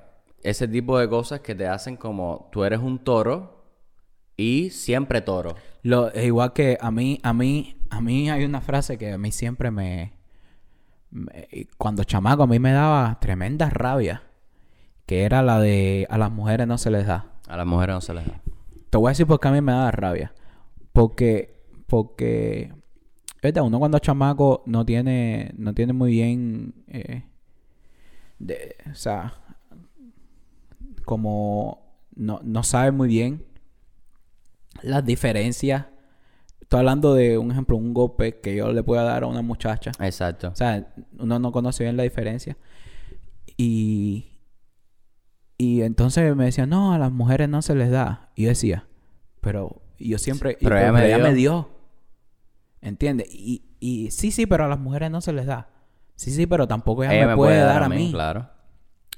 Ese 0.44 0.68
tipo 0.68 1.00
de 1.00 1.10
cosas 1.10 1.40
que 1.42 1.56
te 1.56 1.68
hacen 1.68 1.98
como 1.98 2.50
tú 2.52 2.64
eres 2.64 2.80
un 2.80 3.00
toro 3.00 3.64
y 4.36 4.70
siempre 4.70 5.22
toro. 5.22 5.56
Lo, 5.84 6.12
es 6.12 6.26
igual 6.26 6.54
que 6.54 6.78
a 6.82 6.92
mí, 6.92 7.20
a 7.24 7.34
mí, 7.34 7.78
a 7.90 8.02
mí 8.02 8.30
hay 8.30 8.44
una 8.46 8.62
frase 8.62 8.98
que 8.98 9.14
a 9.14 9.18
mí 9.18 9.32
siempre 9.32 9.72
me, 9.72 10.14
me- 11.12 11.48
cuando 11.78 12.04
chamaco 12.04 12.44
a 12.44 12.48
mí 12.48 12.60
me 12.60 12.72
daba 12.72 13.20
tremenda 13.20 13.70
rabia, 13.70 14.24
que 15.06 15.24
era 15.24 15.42
la 15.42 15.60
de 15.60 16.08
a 16.10 16.18
las 16.18 16.32
mujeres 16.32 16.68
no 16.68 16.78
se 16.78 16.92
les 16.92 17.08
da. 17.08 17.34
A 17.48 17.58
las 17.58 17.66
mujeres 17.66 17.96
no 17.96 18.02
se 18.02 18.14
les 18.14 18.26
da. 18.28 18.42
Te 18.90 18.98
voy 18.98 19.10
a 19.10 19.12
decir 19.12 19.28
por 19.28 19.40
qué 19.40 19.48
a 19.48 19.52
mí 19.52 19.62
me 19.62 19.72
da 19.72 19.92
rabia. 19.92 20.34
Porque, 20.94 21.64
porque, 21.88 22.74
verdad, 23.42 23.64
uno 23.64 23.80
cuando 23.80 23.98
es 23.98 24.02
chamaco 24.02 24.64
no 24.66 24.86
tiene, 24.86 25.54
no 25.58 25.74
tiene 25.74 25.94
muy 25.94 26.12
bien, 26.12 26.74
eh, 26.88 27.24
de, 28.40 28.76
o 28.92 28.96
sea, 28.96 29.34
como 31.06 31.82
no, 32.16 32.40
no 32.44 32.64
sabe 32.64 32.92
muy 32.92 33.08
bien 33.08 33.44
las 34.84 35.06
diferencias. 35.06 35.86
Estoy 36.62 36.80
hablando 36.80 37.14
de 37.14 37.38
un 37.38 37.52
ejemplo, 37.52 37.78
un 37.78 37.94
golpe 37.94 38.40
que 38.42 38.56
yo 38.56 38.72
le 38.74 38.84
pueda 38.84 39.04
dar 39.04 39.24
a 39.24 39.28
una 39.28 39.42
muchacha. 39.42 39.92
Exacto. 40.00 40.50
O 40.50 40.56
sea, 40.56 40.94
uno 41.18 41.40
no 41.40 41.52
conoce 41.52 41.84
bien 41.84 41.96
la 41.98 42.04
diferencia. 42.04 42.58
Y, 43.56 44.28
y 45.58 45.82
entonces 45.82 46.36
me 46.36 46.46
decían, 46.46 46.70
no, 46.70 46.94
a 46.94 47.00
las 47.00 47.12
mujeres 47.12 47.50
no 47.50 47.62
se 47.62 47.76
les 47.76 47.90
da. 47.90 48.30
Y 48.36 48.44
yo 48.44 48.50
decía, 48.50 48.86
pero 49.42 49.82
y 49.98 50.10
yo 50.10 50.18
siempre, 50.18 50.58
y- 50.60 50.64
Pero 50.64 50.78
ella 50.78 50.86
pero 50.86 50.94
me 50.94 51.06
ella 51.08 51.18
dio. 51.18 51.26
me 51.26 51.34
dio. 51.34 51.70
¿Entiendes? 52.82 53.28
Y, 53.34 53.64
y 53.80 54.12
sí, 54.12 54.32
sí, 54.32 54.46
pero 54.46 54.66
a 54.66 54.68
las 54.68 54.80
mujeres 54.80 55.10
no 55.10 55.22
se 55.22 55.34
les 55.34 55.46
da. 55.46 55.70
Sí, 56.16 56.32
sí, 56.32 56.46
pero 56.48 56.68
tampoco 56.68 57.04
ella, 57.04 57.14
Ella 57.16 57.28
me, 57.28 57.36
puede, 57.36 57.60
dar 57.60 57.84
a 57.84 57.90
mí. 57.90 58.12
Claro. 58.12 58.50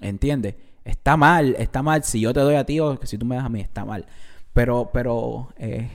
¿Entiendes? 0.02 0.56
Está 0.86 1.18
mal, 1.18 1.56
está 1.60 1.82
mal. 1.84 2.04
Si 2.04 2.20
yo 2.22 2.34
te 2.34 2.40
doy 2.40 2.56
a 2.56 2.66
ti 2.66 2.80
o 2.80 2.98
si 3.04 3.18
tú 3.18 3.26
me 3.26 3.36
das 3.36 3.46
a 3.46 3.50
mí, 3.50 3.60
está 3.60 3.84
mal. 3.86 4.06
Pero, 4.60 4.90
pero, 4.92 5.50
eh, 5.58 5.88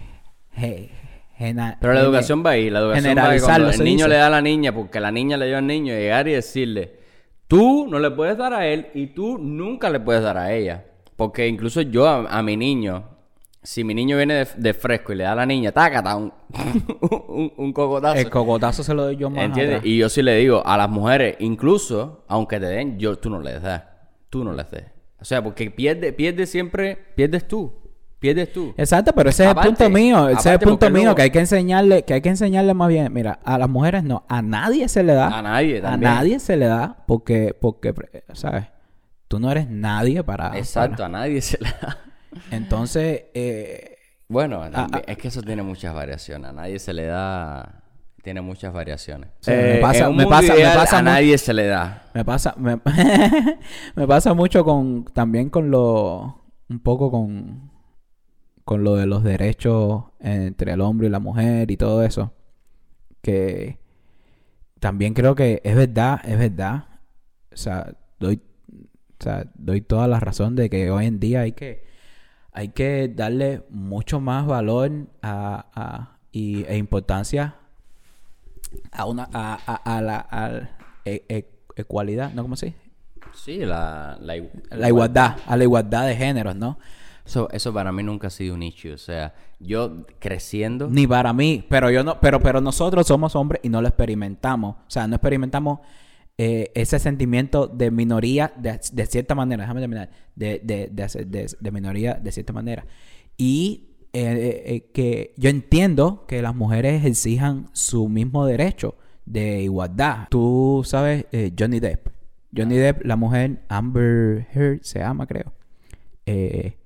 gena- 1.36 1.76
Pero 1.80 1.92
la 1.92 2.00
educación 2.00 2.42
va 2.44 2.50
ahí. 2.50 2.70
La 2.70 2.80
educación 2.80 3.16
va 3.18 3.30
ahí 3.30 3.40
cuando 3.40 3.70
el 3.70 3.78
niño 3.84 3.96
dice. 3.96 4.08
le 4.08 4.14
da 4.16 4.26
a 4.28 4.30
la 4.30 4.40
niña 4.40 4.72
porque 4.74 5.00
la 5.00 5.10
niña 5.10 5.36
le 5.36 5.46
dio 5.46 5.58
al 5.58 5.66
niño 5.66 5.92
llegar 5.92 6.28
y 6.28 6.32
decirle, 6.32 6.92
tú 7.46 7.86
no 7.88 7.98
le 7.98 8.10
puedes 8.10 8.38
dar 8.38 8.54
a 8.54 8.66
él 8.66 8.86
y 8.94 9.08
tú 9.08 9.36
nunca 9.38 9.90
le 9.90 10.00
puedes 10.00 10.22
dar 10.22 10.38
a 10.38 10.52
ella. 10.52 10.84
Porque 11.16 11.46
incluso 11.46 11.82
yo 11.82 12.08
a, 12.08 12.38
a 12.38 12.42
mi 12.42 12.56
niño, 12.56 13.04
si 13.62 13.84
mi 13.84 13.94
niño 13.94 14.16
viene 14.16 14.34
de, 14.34 14.48
de 14.56 14.72
fresco 14.74 15.12
y 15.12 15.16
le 15.16 15.24
da 15.24 15.32
a 15.32 15.36
la 15.36 15.46
niña, 15.46 15.70
tácata, 15.70 16.16
un, 16.16 16.32
un, 17.28 17.52
un 17.56 17.72
cocotazo. 17.74 18.18
El 18.18 18.30
cocotazo 18.30 18.82
se 18.82 18.94
lo 18.94 19.04
doy 19.04 19.16
yo 19.16 19.28
más 19.30 19.44
¿Entiendes? 19.44 19.76
atrás. 19.76 19.86
Y 19.86 19.98
yo 19.98 20.08
sí 20.08 20.22
le 20.22 20.36
digo 20.36 20.62
a 20.66 20.76
las 20.78 20.88
mujeres, 20.88 21.36
incluso 21.40 22.24
aunque 22.28 22.58
te 22.58 22.66
den, 22.66 22.98
yo 22.98 23.16
tú 23.16 23.28
no 23.28 23.40
les 23.40 23.60
das. 23.60 23.82
Tú 24.30 24.42
no 24.42 24.52
les 24.54 24.70
des. 24.70 24.84
O 25.20 25.24
sea, 25.26 25.42
porque 25.44 25.70
pierde, 25.70 26.12
pierde 26.14 26.46
siempre, 26.46 26.96
pierdes 27.14 27.46
tú. 27.46 27.83
Pierdes 28.24 28.52
tú. 28.54 28.72
Exacto, 28.78 29.12
pero 29.14 29.28
ese 29.28 29.44
es 29.44 29.50
el 29.50 29.56
punto 29.56 29.90
mío. 29.90 30.28
Ese 30.30 30.48
es 30.48 30.54
el 30.54 30.58
punto 30.60 30.88
mío 30.88 31.02
luego- 31.02 31.16
que 31.16 31.22
hay 31.22 31.30
que 31.30 31.40
enseñarle, 31.40 32.04
que 32.04 32.14
hay 32.14 32.22
que 32.22 32.30
enseñarle 32.30 32.72
más 32.72 32.88
bien. 32.88 33.12
Mira, 33.12 33.38
a 33.44 33.58
las 33.58 33.68
mujeres 33.68 34.02
no, 34.02 34.24
a 34.28 34.40
nadie 34.40 34.88
se 34.88 35.02
le 35.02 35.12
da. 35.12 35.26
A 35.38 35.42
nadie 35.42 35.78
A 35.80 35.82
también. 35.82 36.12
nadie 36.14 36.38
se 36.40 36.56
le 36.56 36.64
da 36.66 36.96
porque, 37.06 37.54
porque, 37.60 37.92
¿sabes? 38.32 38.64
Tú 39.28 39.38
no 39.38 39.50
eres 39.50 39.68
nadie 39.68 40.24
para. 40.24 40.56
Exacto, 40.56 40.96
para- 41.02 41.06
a 41.06 41.08
nadie 41.10 41.42
se 41.42 41.58
le 41.60 41.68
da. 41.68 41.98
Entonces, 42.50 43.24
eh, 43.34 43.98
Bueno, 44.28 44.62
es 45.06 45.16
que 45.18 45.28
eso 45.28 45.42
tiene 45.42 45.62
muchas 45.62 45.94
variaciones. 45.94 46.48
A 46.48 46.52
nadie 46.54 46.78
se 46.78 46.94
le 46.94 47.04
da. 47.06 47.82
Tiene 48.22 48.40
muchas 48.40 48.72
variaciones. 48.72 49.28
Sí, 49.40 49.50
me 49.50 49.74
pasa- 49.82 50.04
en 50.04 50.10
un 50.12 50.16
me 50.16 50.22
mundo 50.24 50.30
pasa- 50.38 50.52
me 50.54 50.58
ideal, 50.60 50.76
pasa 50.78 50.98
a 50.98 51.02
nadie 51.02 51.36
se 51.36 51.52
le 51.52 51.66
da. 51.66 52.04
me 52.14 52.24
pasa, 52.24 52.54
me, 52.56 52.78
me 53.96 54.06
pasa 54.06 54.32
mucho 54.32 54.64
con, 54.64 55.04
también 55.12 55.50
con 55.50 55.70
lo, 55.70 56.42
un 56.70 56.78
poco 56.80 57.10
con, 57.10 57.70
con 58.64 58.84
lo 58.84 58.96
de 58.96 59.06
los 59.06 59.22
derechos 59.24 60.04
entre 60.20 60.72
el 60.72 60.80
hombre 60.80 61.06
y 61.08 61.10
la 61.10 61.18
mujer 61.20 61.70
y 61.70 61.76
todo 61.76 62.02
eso. 62.04 62.32
Que 63.22 63.78
también 64.80 65.14
creo 65.14 65.34
que 65.34 65.60
es 65.64 65.74
verdad, 65.76 66.20
es 66.24 66.38
verdad. 66.38 66.86
O 67.52 67.56
sea, 67.56 67.94
doy, 68.20 68.40
o 69.20 69.22
sea, 69.22 69.46
doy 69.54 69.80
toda 69.80 70.08
la 70.08 70.20
razón 70.20 70.56
de 70.56 70.68
que 70.70 70.90
hoy 70.90 71.06
en 71.06 71.20
día 71.20 71.40
hay 71.40 71.52
que, 71.52 71.84
hay 72.52 72.68
que 72.68 73.08
darle 73.14 73.64
mucho 73.70 74.20
más 74.20 74.46
valor 74.46 74.90
a, 75.22 75.66
a- 75.74 76.18
y, 76.32 76.64
e 76.64 76.76
importancia 76.78 77.56
a 78.92 79.04
una 79.06 79.28
a, 79.32 79.58
a, 79.66 79.96
a 79.96 80.02
la 80.02 80.16
al- 80.18 80.70
e- 81.04 81.24
e- 81.28 81.48
ecualidad, 81.76 82.32
¿no? 82.34 82.42
¿Cómo 82.42 82.56
se 82.56 82.66
dice? 82.66 82.78
Sí, 83.34 83.58
la, 83.58 84.18
La 84.70 84.88
igualdad, 84.88 85.36
a 85.46 85.56
la 85.56 85.64
igualdad 85.64 86.06
de 86.06 86.16
géneros, 86.16 86.54
¿no? 86.56 86.78
Eso, 87.24 87.48
eso 87.52 87.72
para 87.72 87.90
mí 87.90 88.02
nunca 88.02 88.26
ha 88.26 88.30
sido 88.30 88.54
un 88.54 88.62
issue. 88.62 88.92
O 88.92 88.98
sea, 88.98 89.34
yo 89.58 90.06
creciendo. 90.18 90.88
Ni 90.88 91.06
para 91.06 91.32
mí, 91.32 91.64
pero 91.68 91.90
yo 91.90 92.04
no, 92.04 92.20
pero, 92.20 92.38
pero 92.40 92.60
nosotros 92.60 93.06
somos 93.06 93.34
hombres 93.34 93.60
y 93.64 93.68
no 93.70 93.80
lo 93.80 93.88
experimentamos. 93.88 94.76
O 94.76 94.90
sea, 94.90 95.06
no 95.06 95.16
experimentamos 95.16 95.80
eh, 96.36 96.70
ese 96.74 96.98
sentimiento 96.98 97.66
de 97.66 97.90
minoría 97.90 98.52
de, 98.56 98.78
de 98.92 99.06
cierta 99.06 99.34
manera. 99.34 99.62
Déjame 99.62 99.80
terminar. 99.80 100.10
De, 100.36 100.60
de, 100.62 100.88
de, 100.92 101.56
de- 101.58 101.70
minoría 101.70 102.14
de 102.14 102.30
cierta 102.32 102.52
manera. 102.52 102.84
Y 103.38 103.88
eh, 104.12 104.22
eh, 104.22 104.62
eh, 104.74 104.90
que 104.92 105.32
yo 105.38 105.48
entiendo 105.48 106.26
que 106.28 106.42
las 106.42 106.54
mujeres 106.54 107.04
exijan 107.04 107.68
su 107.72 108.08
mismo 108.08 108.44
derecho 108.44 108.96
de 109.24 109.62
igualdad. 109.62 110.26
Tú 110.30 110.82
sabes, 110.84 111.24
Johnny 111.58 111.80
Depp. 111.80 112.08
Johnny 112.56 112.76
Depp, 112.76 113.04
la 113.04 113.16
mujer 113.16 113.62
Amber 113.68 114.46
Heard 114.52 114.80
se 114.82 114.98
llama, 115.00 115.26
creo. 115.26 115.52
Eh, 116.26 116.76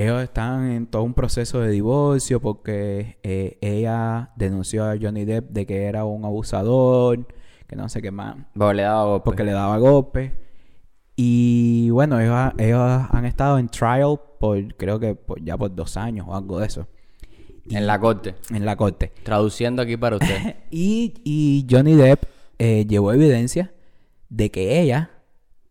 ellos 0.00 0.22
están 0.22 0.70
en 0.70 0.86
todo 0.86 1.02
un 1.02 1.12
proceso 1.14 1.60
de 1.60 1.70
divorcio 1.70 2.40
porque 2.40 3.18
eh, 3.22 3.58
ella 3.60 4.30
denunció 4.36 4.84
a 4.84 4.96
Johnny 5.00 5.24
Depp 5.24 5.50
de 5.50 5.66
que 5.66 5.84
era 5.84 6.04
un 6.04 6.24
abusador, 6.24 7.26
que 7.66 7.76
no 7.76 7.88
sé 7.88 8.00
qué 8.00 8.10
más, 8.10 8.36
Porque 8.54 8.74
le 8.74 8.82
daba 8.84 9.04
golpe. 9.04 9.24
porque 9.24 9.44
le 9.44 9.52
daba 9.52 9.76
golpes. 9.78 10.32
Y 11.16 11.90
bueno, 11.90 12.20
ellos, 12.20 12.34
ha- 12.34 12.54
ellos 12.58 12.80
han 13.10 13.24
estado 13.24 13.58
en 13.58 13.68
trial 13.68 14.20
por, 14.38 14.74
creo 14.76 15.00
que 15.00 15.14
por, 15.16 15.42
ya 15.42 15.56
por 15.56 15.74
dos 15.74 15.96
años 15.96 16.26
o 16.28 16.34
algo 16.36 16.60
de 16.60 16.66
eso, 16.66 16.86
En 17.70 17.86
la 17.86 17.98
corte. 17.98 18.36
en 18.50 18.64
la 18.64 18.76
corte. 18.76 19.12
Traduciendo 19.24 19.82
aquí 19.82 19.96
para 19.96 20.16
usted. 20.16 20.56
Y, 20.70 21.14
y 21.24 21.66
Johnny 21.68 21.94
Depp 21.96 22.22
eh, 22.58 22.86
llevó 22.86 23.12
evidencia 23.12 23.72
de 24.28 24.50
que 24.50 24.80
ella 24.80 25.10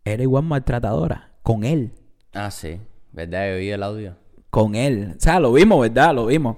era 0.04 0.22
igual 0.22 0.44
maltratadora 0.44 1.30
con 1.42 1.64
él. 1.64 1.92
ah, 2.34 2.50
sí. 2.50 2.78
¿Verdad? 3.12 3.48
Yo 3.50 3.56
oí 3.56 3.70
el 3.70 3.82
audio. 3.82 4.16
Con 4.50 4.74
él. 4.74 5.14
O 5.16 5.20
sea, 5.20 5.40
lo 5.40 5.52
vimos, 5.52 5.80
¿verdad? 5.80 6.14
Lo 6.14 6.26
vimos. 6.26 6.56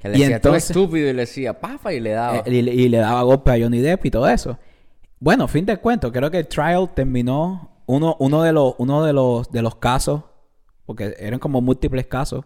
Que 0.00 0.08
le 0.08 0.16
Y 0.18 0.20
decía, 0.20 0.40
tú 0.40 0.48
entonces- 0.48 0.70
estúpido, 0.70 1.08
y 1.08 1.12
le 1.12 1.20
decía, 1.22 1.58
pafa, 1.60 1.92
y 1.92 2.00
le 2.00 2.10
daba. 2.10 2.38
Eh, 2.38 2.42
y, 2.46 2.58
y 2.58 2.88
le 2.88 2.98
daba 2.98 3.22
golpe 3.22 3.50
a 3.50 3.58
Johnny 3.58 3.80
Depp 3.80 4.06
y 4.06 4.10
todo 4.10 4.28
eso. 4.28 4.58
Bueno, 5.18 5.46
fin 5.48 5.64
del 5.64 5.78
cuento. 5.80 6.10
Creo 6.12 6.30
que 6.30 6.38
el 6.38 6.48
trial 6.48 6.90
terminó 6.94 7.70
uno, 7.86 8.16
uno 8.18 8.42
de 8.42 8.52
los 8.52 8.74
uno 8.78 9.04
de 9.04 9.12
los 9.12 9.50
de 9.52 9.62
los 9.62 9.76
casos, 9.76 10.22
porque 10.86 11.14
eran 11.18 11.38
como 11.38 11.60
múltiples 11.60 12.06
casos 12.06 12.44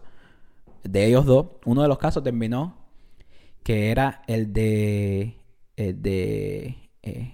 de 0.83 1.05
ellos 1.05 1.25
dos. 1.25 1.47
Uno 1.65 1.81
de 1.81 1.87
los 1.87 1.97
casos 1.97 2.23
terminó 2.23 2.77
que 3.63 3.89
era 3.91 4.21
el 4.27 4.53
de 4.53 5.37
el 5.75 6.01
de 6.01 6.77
eh, 7.01 7.33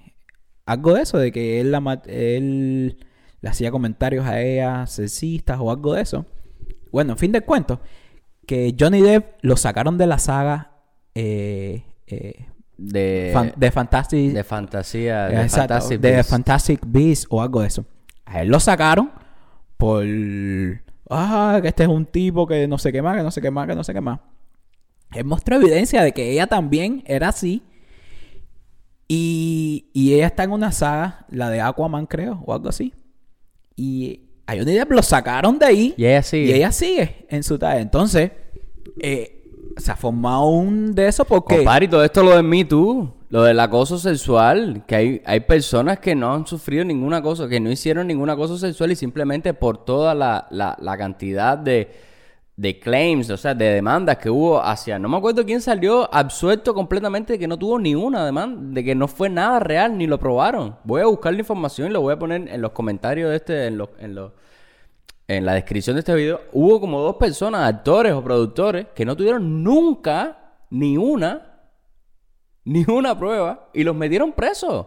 algo 0.66 0.94
de 0.94 1.02
eso, 1.02 1.18
de 1.18 1.32
que 1.34 1.60
él 1.60 1.72
la 1.72 2.02
él 2.08 2.98
le 3.44 3.50
hacía 3.50 3.72
comentarios 3.72 4.26
a 4.26 4.40
ella 4.42 4.88
sexistas 4.88 5.60
o 5.60 5.70
algo 5.70 5.94
de 5.94 6.02
eso. 6.02 6.26
Bueno, 6.94 7.18
fin 7.18 7.34
del 7.34 7.44
cuento, 7.44 7.82
que 8.48 8.74
Johnny 8.80 9.02
Depp 9.02 9.40
lo 9.42 9.58
sacaron 9.58 9.98
de 9.98 10.08
la 10.08 10.18
saga 10.18 10.72
eh, 11.14 11.84
eh, 12.08 12.46
de, 12.78 13.32
fan- 13.34 13.54
de 13.58 13.70
Fantastic 13.72 14.32
de 14.32 14.44
fantasía. 14.46 15.28
De 15.28 15.42
Exacto, 15.42 15.74
Fantastic 15.74 16.00
de 16.00 16.12
Beasts. 16.12 16.30
Fantastic 16.32 16.80
Beasts 16.88 17.28
o 17.30 17.42
algo 17.42 17.60
de 17.60 17.68
eso. 17.68 17.86
A 18.26 18.42
él 18.42 18.48
lo 18.48 18.62
sacaron 18.62 19.12
por 19.76 20.06
ah, 21.10 21.60
que 21.62 21.68
este 21.68 21.84
es 21.84 21.90
un 21.90 22.06
tipo 22.06 22.48
que 22.48 22.66
no 22.70 22.78
sé 22.78 22.94
qué 22.94 23.02
más, 23.02 23.18
que 23.18 23.24
no 23.24 23.32
sé 23.32 23.42
qué 23.42 23.52
más, 23.52 23.68
que 23.68 23.76
no 23.76 23.84
sé 23.84 23.94
qué 23.94 24.00
más. 24.00 24.22
Él 25.12 25.26
mostró 25.26 25.58
evidencia 25.58 26.02
de 26.02 26.14
que 26.14 26.32
ella 26.32 26.48
también 26.48 27.04
era 27.06 27.28
así. 27.28 27.62
Y, 29.08 29.90
y 29.94 30.14
ella 30.14 30.28
está 30.28 30.44
en 30.44 30.52
una 30.52 30.72
saga, 30.72 31.26
la 31.30 31.50
de 31.50 31.60
Aquaman, 31.62 32.06
creo, 32.08 32.42
o 32.46 32.54
algo 32.54 32.70
así. 32.70 32.94
Y 33.76 34.22
a 34.46 34.56
Johnny 34.56 34.74
Depp 34.74 34.92
lo 34.92 35.02
sacaron 35.02 35.58
de 35.60 35.66
ahí. 35.66 35.94
Y 35.98 36.06
ella 36.06 36.24
sigue. 36.24 36.52
Y 36.52 36.54
ella 36.54 36.72
sigue 36.72 37.26
en 37.30 37.44
su 37.44 37.58
tarea. 37.58 37.82
Entonces, 37.82 38.32
eh, 39.00 39.44
se 39.78 39.92
ha 39.92 39.96
formado 39.96 40.48
un 40.48 40.94
de 40.94 41.08
eso 41.08 41.26
porque. 41.26 41.58
Compadre, 41.58 41.86
y 41.86 41.88
todo 41.88 42.04
esto 42.04 42.24
lo 42.24 42.36
de 42.36 42.44
mí 42.44 42.64
tú, 42.64 43.12
lo 43.30 43.44
del 43.44 43.60
acoso 43.60 43.98
sexual, 43.98 44.84
que 44.86 44.96
hay, 44.96 45.22
hay 45.26 45.40
personas 45.42 46.00
que 46.00 46.16
no 46.16 46.34
han 46.34 46.46
sufrido 46.46 46.86
ninguna 46.86 47.22
cosa, 47.22 47.48
que 47.48 47.60
no 47.60 47.72
hicieron 47.72 48.08
ningún 48.08 48.30
acoso 48.30 48.58
sexual 48.58 48.92
y 48.92 48.96
simplemente 48.96 49.54
por 49.54 49.84
toda 49.84 50.14
la, 50.14 50.48
la, 50.52 50.78
la 50.80 50.98
cantidad 50.98 51.58
de, 51.58 51.92
de 52.56 52.80
claims, 52.80 53.30
o 53.30 53.38
sea, 53.38 53.56
de 53.56 53.66
demandas 53.66 54.18
que 54.18 54.30
hubo 54.30 54.62
hacia, 54.62 55.00
no 55.00 55.10
me 55.10 55.18
acuerdo 55.18 55.44
quién 55.44 55.60
salió 55.60 56.14
absuelto 56.14 56.74
completamente 56.76 57.34
de 57.34 57.40
que 57.40 57.48
no 57.48 57.58
tuvo 57.58 57.80
ni 57.80 57.96
una 57.96 58.26
demanda, 58.26 58.62
de 58.74 58.84
que 58.84 58.94
no 58.94 59.08
fue 59.08 59.30
nada 59.30 59.60
real, 59.60 59.98
ni 59.98 60.06
lo 60.06 60.20
probaron. 60.20 60.76
Voy 60.84 61.02
a 61.02 61.06
buscar 61.06 61.34
la 61.34 61.40
información 61.40 61.90
y 61.90 61.94
lo 61.94 62.02
voy 62.02 62.14
a 62.14 62.20
poner 62.20 62.48
en 62.48 62.62
los 62.62 62.72
comentarios 62.72 63.32
de 63.32 63.38
este, 63.38 63.68
en 63.68 63.78
los, 63.78 63.90
en 63.98 64.14
los, 64.14 64.32
en 65.28 65.46
la 65.46 65.54
descripción 65.54 65.96
de 65.96 66.02
este 66.02 66.14
video, 66.14 66.42
hubo 66.52 66.80
como 66.80 67.02
dos 67.02 67.16
personas, 67.16 67.68
actores 67.68 68.14
o 68.14 68.24
productores, 68.24 68.88
que 68.94 69.06
no 69.06 69.16
tuvieron 69.16 69.64
nunca 69.64 70.56
ni 70.70 70.96
una, 70.96 71.64
ni 72.66 72.86
una 72.88 73.18
prueba 73.18 73.70
y 73.74 73.84
los 73.84 73.96
metieron 73.96 74.32
presos. 74.32 74.86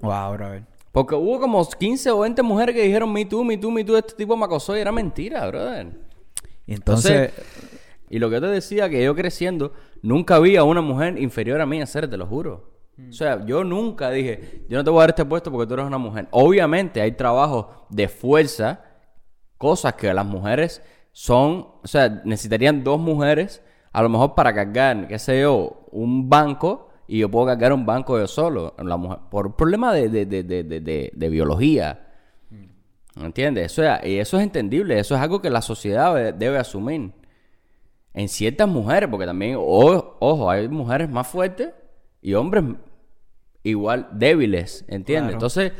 Wow, 0.00 0.32
brother. 0.34 0.62
Porque 0.92 1.16
hubo 1.16 1.40
como 1.40 1.66
15 1.66 2.10
o 2.12 2.20
20 2.20 2.40
mujeres 2.42 2.76
que 2.76 2.82
dijeron, 2.82 3.12
me 3.12 3.24
tú, 3.24 3.42
me 3.42 3.56
tú, 3.56 3.70
me 3.72 3.82
tú, 3.82 3.96
este 3.96 4.14
tipo 4.14 4.36
me 4.36 4.44
acosó 4.44 4.76
y 4.76 4.80
era 4.80 4.92
mentira, 4.92 5.44
brother. 5.48 5.88
Y 6.66 6.74
entonces, 6.74 7.32
y 8.10 8.18
lo 8.18 8.30
que 8.30 8.40
te 8.40 8.46
decía, 8.46 8.88
que 8.88 9.02
yo 9.04 9.14
creciendo, 9.14 9.72
nunca 10.02 10.38
vi 10.38 10.56
a 10.56 10.64
una 10.64 10.80
mujer 10.80 11.18
inferior 11.20 11.60
a 11.60 11.66
mí 11.66 11.80
hacer, 11.82 12.08
te 12.08 12.16
lo 12.16 12.26
juro. 12.26 12.72
O 13.08 13.12
sea, 13.12 13.44
yo 13.44 13.64
nunca 13.64 14.10
dije, 14.10 14.64
yo 14.68 14.78
no 14.78 14.84
te 14.84 14.90
voy 14.90 14.98
a 14.98 15.02
dar 15.02 15.10
este 15.10 15.24
puesto 15.24 15.50
porque 15.50 15.66
tú 15.66 15.74
eres 15.74 15.86
una 15.86 15.98
mujer. 15.98 16.28
Obviamente 16.30 17.00
hay 17.00 17.12
trabajos 17.12 17.66
de 17.90 18.08
fuerza, 18.08 18.84
cosas 19.58 19.94
que 19.94 20.12
las 20.14 20.24
mujeres 20.26 20.80
son, 21.12 21.66
o 21.82 21.86
sea, 21.86 22.22
necesitarían 22.24 22.84
dos 22.84 23.00
mujeres, 23.00 23.62
a 23.92 24.02
lo 24.02 24.08
mejor 24.08 24.34
para 24.34 24.54
cargar, 24.54 25.08
qué 25.08 25.18
sé 25.18 25.40
yo, 25.40 25.86
un 25.90 26.28
banco, 26.28 26.88
y 27.06 27.18
yo 27.18 27.30
puedo 27.30 27.46
cargar 27.46 27.72
un 27.72 27.84
banco 27.84 28.18
yo 28.18 28.26
solo, 28.26 28.74
la 28.78 28.96
mujer, 28.96 29.18
por 29.30 29.46
un 29.48 29.52
problema 29.54 29.92
de, 29.92 30.08
de, 30.08 30.26
de, 30.26 30.42
de, 30.42 30.62
de, 30.64 30.80
de- 30.80 31.10
de 31.14 31.28
biología. 31.28 32.03
¿Entiendes? 33.16 33.66
Eso 33.72 33.84
es, 33.84 34.06
y 34.06 34.18
eso 34.18 34.38
es 34.38 34.42
entendible, 34.42 34.98
eso 34.98 35.14
es 35.14 35.20
algo 35.20 35.40
que 35.40 35.50
la 35.50 35.62
sociedad 35.62 36.34
debe, 36.34 36.58
asumir. 36.58 37.12
En 38.12 38.28
ciertas 38.28 38.68
mujeres, 38.68 39.08
porque 39.10 39.26
también, 39.26 39.56
o- 39.58 40.16
ojo, 40.20 40.50
hay 40.50 40.68
mujeres 40.68 41.08
más 41.10 41.26
fuertes 41.26 41.70
y 42.22 42.34
hombres 42.34 42.64
igual 43.62 44.08
débiles, 44.12 44.84
¿entiendes? 44.88 45.32
Claro. 45.32 45.34
Entonces, 45.34 45.72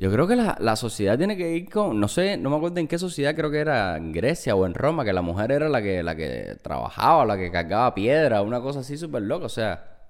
Yo 0.00 0.12
creo 0.12 0.28
que 0.28 0.36
la, 0.36 0.56
la 0.60 0.76
sociedad 0.76 1.18
tiene 1.18 1.36
que 1.36 1.50
ir 1.56 1.68
con, 1.68 1.98
no 1.98 2.06
sé, 2.06 2.36
no 2.36 2.50
me 2.50 2.56
acuerdo 2.56 2.78
en 2.78 2.86
qué 2.86 2.98
sociedad, 2.98 3.34
creo 3.34 3.50
que 3.50 3.58
era 3.58 3.96
en 3.96 4.12
Grecia 4.12 4.54
o 4.54 4.64
en 4.64 4.74
Roma, 4.74 5.04
que 5.04 5.12
la 5.12 5.22
mujer 5.22 5.50
era 5.50 5.68
la 5.68 5.82
que, 5.82 6.04
la 6.04 6.14
que 6.14 6.56
trabajaba, 6.62 7.24
la 7.26 7.36
que 7.36 7.50
cargaba 7.50 7.92
piedra, 7.96 8.42
una 8.42 8.60
cosa 8.60 8.78
así 8.80 8.96
súper 8.96 9.22
loca. 9.22 9.46
O 9.46 9.48
sea, 9.48 10.06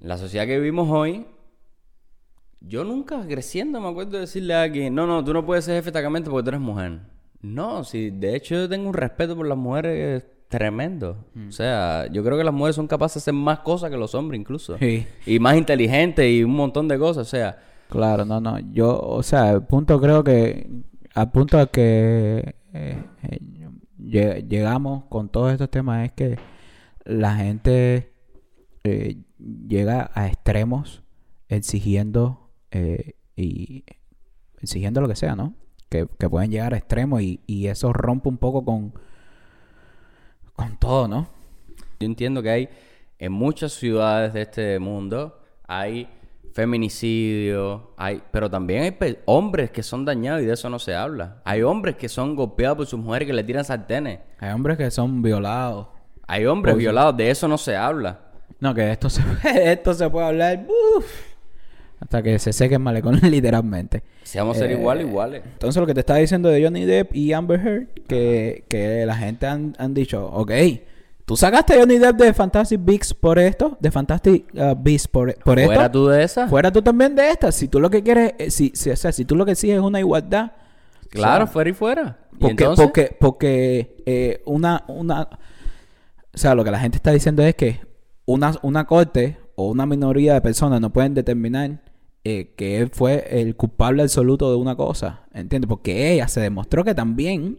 la 0.00 0.16
sociedad 0.18 0.46
que 0.46 0.56
vivimos 0.56 0.88
hoy, 0.88 1.26
yo 2.60 2.84
nunca 2.84 3.24
creciendo 3.26 3.80
me 3.80 3.88
acuerdo 3.88 4.12
de 4.12 4.20
decirle 4.20 4.54
a 4.54 4.62
alguien, 4.62 4.94
no, 4.94 5.06
no, 5.06 5.24
tú 5.24 5.32
no 5.32 5.44
puedes 5.46 5.64
ser 5.64 5.74
jefe 5.76 5.86
destacamento 5.86 6.30
porque 6.30 6.44
tú 6.44 6.48
eres 6.50 6.60
mujer. 6.60 7.00
No, 7.40 7.84
sí, 7.84 8.10
de 8.10 8.34
hecho 8.36 8.54
yo 8.56 8.68
tengo 8.68 8.88
un 8.88 8.94
respeto 8.94 9.36
por 9.36 9.46
las 9.46 9.56
mujeres 9.58 10.24
tremendo. 10.48 11.24
O 11.48 11.52
sea, 11.52 12.06
yo 12.10 12.24
creo 12.24 12.36
que 12.38 12.42
las 12.44 12.54
mujeres 12.54 12.74
son 12.76 12.86
capaces 12.88 13.16
de 13.16 13.30
hacer 13.30 13.34
más 13.34 13.60
cosas 13.60 13.90
que 13.90 13.96
los 13.96 14.14
hombres 14.14 14.40
incluso. 14.40 14.76
Sí. 14.78 15.06
Y 15.26 15.38
más 15.38 15.56
inteligentes 15.56 16.28
y 16.30 16.42
un 16.42 16.52
montón 16.52 16.88
de 16.88 16.98
cosas. 16.98 17.26
O 17.26 17.30
sea, 17.30 17.58
Claro, 17.90 18.24
no, 18.26 18.40
no. 18.40 18.58
Yo, 18.72 18.98
o 19.00 19.22
sea, 19.22 19.50
el 19.52 19.62
punto 19.62 19.98
creo 20.00 20.22
que, 20.24 20.68
al 21.14 21.30
punto 21.30 21.58
al 21.58 21.70
que 21.70 22.54
eh, 22.74 23.02
eh, 23.22 23.38
lle- 23.98 24.46
llegamos 24.46 25.04
con 25.08 25.28
todos 25.30 25.52
estos 25.52 25.70
temas 25.70 26.04
es 26.06 26.12
que 26.12 26.38
la 27.04 27.34
gente 27.36 28.12
eh, 28.84 29.16
llega 29.68 30.10
a 30.14 30.26
extremos 30.26 31.02
exigiendo 31.48 32.47
eh, 32.70 33.14
y 33.36 33.84
exigiendo 34.60 35.00
lo 35.00 35.08
que 35.08 35.16
sea, 35.16 35.36
¿no? 35.36 35.54
Que, 35.88 36.06
que 36.18 36.28
pueden 36.28 36.50
llegar 36.50 36.74
a 36.74 36.76
extremos 36.76 37.22
y, 37.22 37.40
y 37.46 37.68
eso 37.68 37.92
rompe 37.92 38.28
un 38.28 38.38
poco 38.38 38.64
con, 38.64 38.92
con 40.54 40.76
todo, 40.78 41.08
¿no? 41.08 41.28
Yo 42.00 42.06
entiendo 42.06 42.42
que 42.42 42.50
hay 42.50 42.68
en 43.18 43.32
muchas 43.32 43.72
ciudades 43.72 44.32
de 44.32 44.42
este 44.42 44.78
mundo 44.78 45.38
hay 45.68 46.08
feminicidio, 46.54 47.92
hay, 47.96 48.22
pero 48.32 48.50
también 48.50 48.82
hay 48.82 49.18
hombres 49.26 49.70
que 49.70 49.82
son 49.82 50.04
dañados 50.04 50.42
y 50.42 50.46
de 50.46 50.54
eso 50.54 50.68
no 50.70 50.78
se 50.78 50.94
habla. 50.94 51.42
Hay 51.44 51.62
hombres 51.62 51.96
que 51.96 52.08
son 52.08 52.34
golpeados 52.34 52.78
por 52.78 52.86
sus 52.86 52.98
mujeres 52.98 53.26
que 53.26 53.34
le 53.34 53.44
tiran 53.44 53.64
sartenes. 53.64 54.20
Hay 54.40 54.50
hombres 54.50 54.78
que 54.78 54.90
son 54.90 55.22
violados. 55.22 55.88
Hay 56.26 56.46
hombres 56.46 56.76
violados, 56.76 57.16
de 57.16 57.30
eso 57.30 57.46
no 57.46 57.58
se 57.58 57.76
habla. 57.76 58.20
No, 58.60 58.74
que 58.74 58.90
esto 58.90 59.08
se, 59.08 59.22
esto 59.72 59.94
se 59.94 60.10
puede 60.10 60.26
hablar 60.26 60.66
uf, 60.66 61.06
hasta 62.00 62.22
que 62.22 62.38
se 62.38 62.52
seque 62.52 62.74
el 62.76 62.80
malecón, 62.80 63.18
literalmente. 63.22 64.02
Si 64.22 64.38
vamos 64.38 64.56
a 64.56 64.60
ser 64.60 64.70
Eh, 64.70 64.74
iguales, 64.74 65.06
iguales. 65.06 65.42
Entonces, 65.44 65.80
lo 65.80 65.86
que 65.86 65.94
te 65.94 66.00
estaba 66.00 66.18
diciendo 66.18 66.48
de 66.48 66.62
Johnny 66.62 66.84
Depp 66.84 67.14
y 67.14 67.32
Amber 67.32 67.60
Heard, 67.60 67.88
que, 68.06 68.64
que 68.68 69.04
la 69.06 69.16
gente 69.16 69.46
han, 69.46 69.74
han 69.78 69.94
dicho, 69.94 70.26
ok, 70.26 70.52
tú 71.24 71.36
sacaste 71.36 71.74
a 71.74 71.80
Johnny 71.80 71.98
Depp 71.98 72.16
de 72.16 72.32
Fantastic 72.32 72.80
Beasts 72.82 73.14
por 73.14 73.38
esto, 73.38 73.76
de 73.80 73.90
Fantastic 73.90 74.46
uh, 74.54 74.74
Beasts 74.76 75.08
por, 75.08 75.34
por 75.42 75.58
esto. 75.58 75.72
¿Fuera 75.72 75.92
tú 75.92 76.06
de 76.06 76.22
esa? 76.22 76.48
Fuera 76.48 76.72
tú 76.72 76.82
también 76.82 77.14
de 77.14 77.30
esta. 77.30 77.52
Si 77.52 77.68
tú 77.68 77.80
lo 77.80 77.90
que 77.90 78.02
quieres, 78.02 78.34
eh, 78.38 78.50
si, 78.50 78.72
si, 78.74 78.90
o 78.90 78.96
sea, 78.96 79.12
si 79.12 79.24
tú 79.24 79.34
lo 79.36 79.44
que 79.44 79.52
exiges 79.52 79.76
es 79.76 79.82
una 79.82 79.98
igualdad. 80.00 80.52
Claro, 81.10 81.44
o 81.44 81.46
sea, 81.46 81.52
fuera 81.52 81.70
y 81.70 81.72
fuera. 81.72 82.18
¿Y 82.32 82.36
porque, 82.36 82.64
entonces? 82.64 82.84
porque, 82.84 83.16
porque 83.18 83.96
eh, 84.06 84.42
una, 84.46 84.84
una, 84.88 85.22
o 85.22 86.38
sea, 86.38 86.54
lo 86.54 86.62
que 86.64 86.70
la 86.70 86.78
gente 86.78 86.96
está 86.96 87.10
diciendo 87.10 87.42
es 87.42 87.54
que 87.54 87.80
una, 88.26 88.54
una 88.62 88.86
corte 88.86 89.38
o 89.56 89.68
una 89.68 89.86
minoría 89.86 90.34
de 90.34 90.40
personas 90.40 90.80
no 90.80 90.92
pueden 90.92 91.14
determinar 91.14 91.80
eh, 92.28 92.52
que 92.56 92.78
él 92.78 92.90
fue 92.92 93.26
el 93.40 93.56
culpable 93.56 94.02
absoluto 94.02 94.50
de 94.50 94.56
una 94.56 94.76
cosa, 94.76 95.22
¿entiendes? 95.32 95.68
Porque 95.68 96.12
ella 96.12 96.28
se 96.28 96.40
demostró 96.40 96.84
que 96.84 96.94
también 96.94 97.58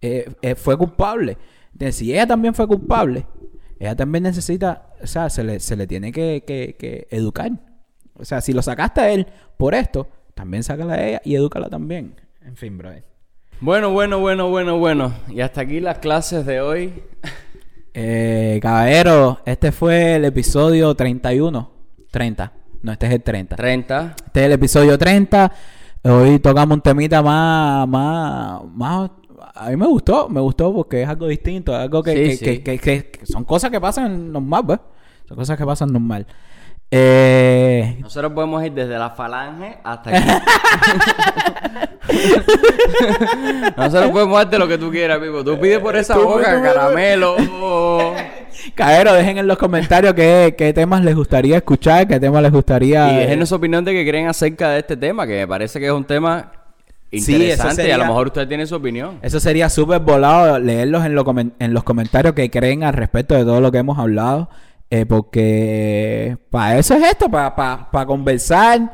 eh, 0.00 0.32
eh, 0.42 0.54
fue 0.54 0.76
culpable. 0.76 1.36
Entonces, 1.72 1.96
si 1.96 2.12
ella 2.12 2.26
también 2.26 2.54
fue 2.54 2.66
culpable, 2.66 3.26
ella 3.78 3.94
también 3.94 4.24
necesita, 4.24 4.90
o 5.02 5.06
sea, 5.06 5.30
se 5.30 5.44
le, 5.44 5.60
se 5.60 5.76
le 5.76 5.86
tiene 5.86 6.10
que, 6.12 6.42
que- 6.46 6.76
que 6.78 7.06
educar. 7.10 7.50
O 8.14 8.24
sea, 8.24 8.40
si 8.40 8.52
lo 8.52 8.60
sacaste 8.62 9.00
a 9.00 9.10
él 9.10 9.26
por 9.56 9.74
esto, 9.74 10.08
también 10.34 10.62
sácala 10.62 10.94
a 10.94 11.06
ella 11.08 11.20
y 11.24 11.34
edúcala 11.34 11.68
también. 11.68 12.14
En 12.44 12.56
fin, 12.56 12.76
brother. 12.76 13.04
Bueno, 13.60 13.90
bueno, 13.92 14.18
bueno, 14.20 14.48
bueno, 14.50 14.78
bueno. 14.78 15.12
Y 15.30 15.40
hasta 15.42 15.60
aquí 15.60 15.80
las 15.80 15.98
clases 15.98 16.44
de 16.46 16.60
hoy. 16.60 16.92
Eh, 17.94 18.58
caballero, 18.62 19.40
este 19.44 19.72
fue 19.72 20.16
el 20.16 20.24
episodio 20.24 20.94
31. 20.94 21.70
30. 22.10 22.52
No, 22.82 22.92
este 22.92 23.06
es 23.06 23.12
el 23.12 23.22
30. 23.22 23.56
30. 23.56 24.14
Este 24.26 24.40
es 24.40 24.46
el 24.46 24.52
episodio 24.52 24.96
30. 24.98 25.52
Hoy 26.04 26.38
tocamos 26.38 26.76
un 26.76 26.80
temita 26.80 27.22
más, 27.22 27.86
más, 27.86 28.62
más... 28.74 29.10
A 29.54 29.68
mí 29.70 29.76
me 29.76 29.86
gustó, 29.86 30.28
me 30.28 30.40
gustó 30.40 30.72
porque 30.72 31.02
es 31.02 31.08
algo 31.08 31.26
distinto, 31.26 31.74
algo 31.74 32.02
que, 32.02 32.36
Sí, 32.36 32.44
que, 32.44 32.54
sí. 32.54 32.78
que- 32.78 33.20
son 33.24 33.44
cosas 33.44 33.70
que 33.70 33.80
pasan 33.80 34.32
normal, 34.32 34.62
¿ves? 34.66 34.78
Son 35.28 35.36
cosas 35.36 35.58
que 35.58 35.66
pasan 35.66 35.92
normal. 35.92 36.26
Eh, 36.90 37.98
Nosotros 38.00 38.32
podemos 38.32 38.64
ir 38.64 38.72
desde 38.72 38.98
la 38.98 39.10
falange 39.10 39.78
hasta 39.84 40.10
aquí. 40.10 40.28
Nosotros 43.76 44.10
podemos 44.10 44.38
darte 44.38 44.58
lo 44.58 44.66
que 44.66 44.78
tú 44.78 44.90
quieras, 44.90 45.18
amigo. 45.18 45.44
Tú 45.44 45.58
pides 45.60 45.78
por 45.80 45.94
esa 45.96 46.14
Tú- 46.14 46.22
boca, 46.24 46.60
caramelo. 46.62 47.36
caballero, 48.74 49.12
dejen 49.14 49.38
en 49.38 49.46
los 49.46 49.58
comentarios 49.58 50.14
qué, 50.14 50.54
qué 50.56 50.72
temas 50.72 51.02
les 51.04 51.14
gustaría 51.14 51.56
escuchar, 51.58 52.06
qué 52.08 52.18
temas 52.20 52.42
les 52.42 52.52
gustaría... 52.52 53.12
Y 53.12 53.16
eh, 53.16 53.20
dejen 53.26 53.46
su 53.46 53.54
opinión 53.54 53.84
de 53.84 53.92
qué 53.92 54.06
creen 54.08 54.28
acerca 54.28 54.70
de 54.70 54.80
este 54.80 54.96
tema, 54.96 55.26
que 55.26 55.34
me 55.40 55.48
parece 55.48 55.78
que 55.80 55.86
es 55.86 55.92
un 55.92 56.04
tema 56.04 56.52
Sí, 57.12 57.32
interesante 57.32 57.88
y 57.88 57.90
a 57.90 57.98
lo 57.98 58.06
mejor 58.06 58.28
usted 58.28 58.46
tiene 58.46 58.66
su 58.66 58.76
opinión. 58.76 59.18
Eso 59.22 59.40
sería 59.40 59.68
súper 59.68 59.98
volado 60.00 60.58
leerlos 60.60 61.04
en, 61.04 61.16
lo 61.16 61.24
comen- 61.24 61.52
en 61.58 61.74
los 61.74 61.82
comentarios 61.82 62.34
que 62.34 62.48
creen 62.50 62.84
al 62.84 62.92
respecto 62.92 63.34
de 63.34 63.42
todo 63.44 63.60
lo 63.60 63.72
que 63.72 63.78
hemos 63.78 63.98
hablado. 63.98 64.48
eh, 64.90 65.06
porque 65.06 66.36
para 66.50 66.78
eso 66.78 66.94
es 66.94 67.02
esto, 67.02 67.28
para 67.28 67.88
conversar. 68.06 68.92